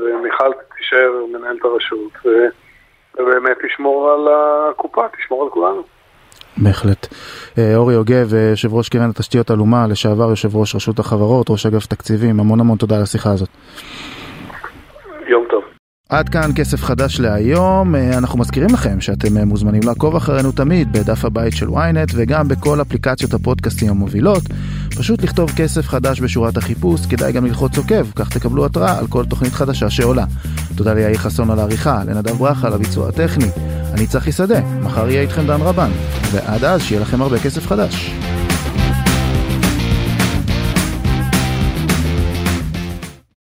ומיכל 0.00 0.52
תישאר 0.76 1.24
מנהלת 1.32 1.64
הרשות, 1.64 2.12
ובאמת 3.14 3.56
תשמור 3.64 4.10
על 4.10 4.28
הקופה, 4.30 5.06
תשמור 5.08 5.42
על 5.44 5.50
כולנו. 5.50 5.82
בהחלט. 6.58 7.06
אה, 7.58 7.76
אורי 7.76 7.94
יוגב, 7.94 8.34
אה, 8.34 8.40
יושב 8.40 8.74
ראש 8.74 8.88
קרן 8.88 9.10
התשתיות 9.10 9.50
הלאומה, 9.50 9.86
לשעבר 9.86 10.30
יושב 10.30 10.56
ראש 10.56 10.74
רשות 10.74 10.98
החברות, 10.98 11.50
ראש 11.50 11.66
אגף 11.66 11.86
תקציבים, 11.86 12.40
המון 12.40 12.60
המון 12.60 12.78
תודה 12.78 12.96
על 12.96 13.02
השיחה 13.02 13.30
הזאת. 13.30 13.48
יום 15.28 15.44
טוב. 15.50 15.62
עד 16.08 16.28
כאן 16.28 16.50
כסף 16.56 16.82
חדש 16.82 17.20
להיום, 17.20 17.94
אה, 17.94 18.18
אנחנו 18.18 18.38
מזכירים 18.38 18.70
לכם 18.72 19.00
שאתם 19.00 19.48
מוזמנים 19.48 19.82
לעקוב 19.86 20.16
אחרינו 20.16 20.52
תמיד 20.52 20.92
בדף 20.92 21.24
הבית 21.24 21.52
של 21.52 21.66
ynet 21.66 22.12
וגם 22.14 22.48
בכל 22.48 22.80
אפליקציות 22.80 23.34
הפודקאסטים 23.34 23.90
המובילות. 23.90 24.42
פשוט 24.98 25.22
לכתוב 25.22 25.50
כסף 25.56 25.88
חדש 25.88 26.20
בשורת 26.20 26.56
החיפוש, 26.56 27.06
כדאי 27.06 27.32
גם 27.32 27.46
ללחוץ 27.46 27.78
עוקב, 27.78 28.10
כך 28.14 28.28
תקבלו 28.28 28.66
התראה 28.66 28.98
על 28.98 29.06
כל 29.06 29.24
תוכנית 29.24 29.52
חדשה 29.52 29.90
שעולה. 29.90 30.24
תודה 30.76 30.94
ליאיר 30.94 31.18
חסון 31.18 31.50
על 31.50 31.58
העריכה, 31.58 32.04
לנדב 32.04 32.32
ברכה 32.32 32.66
על 32.66 32.72
הביצוע 32.72 33.08
הטכני. 33.08 33.46
אני 33.92 34.06
צחי 34.06 34.32
שדה, 34.32 34.60
מחר 34.60 35.08
יהיה 35.08 35.20
איתכם 35.20 35.46
דן 35.46 35.60
רבן, 35.60 35.90
ועד 36.32 36.64
אז 36.64 36.82
שיהיה 36.82 37.00
לכם 37.00 37.22
הרבה 37.22 37.38
כסף 37.38 37.66
חדש. 37.66 38.10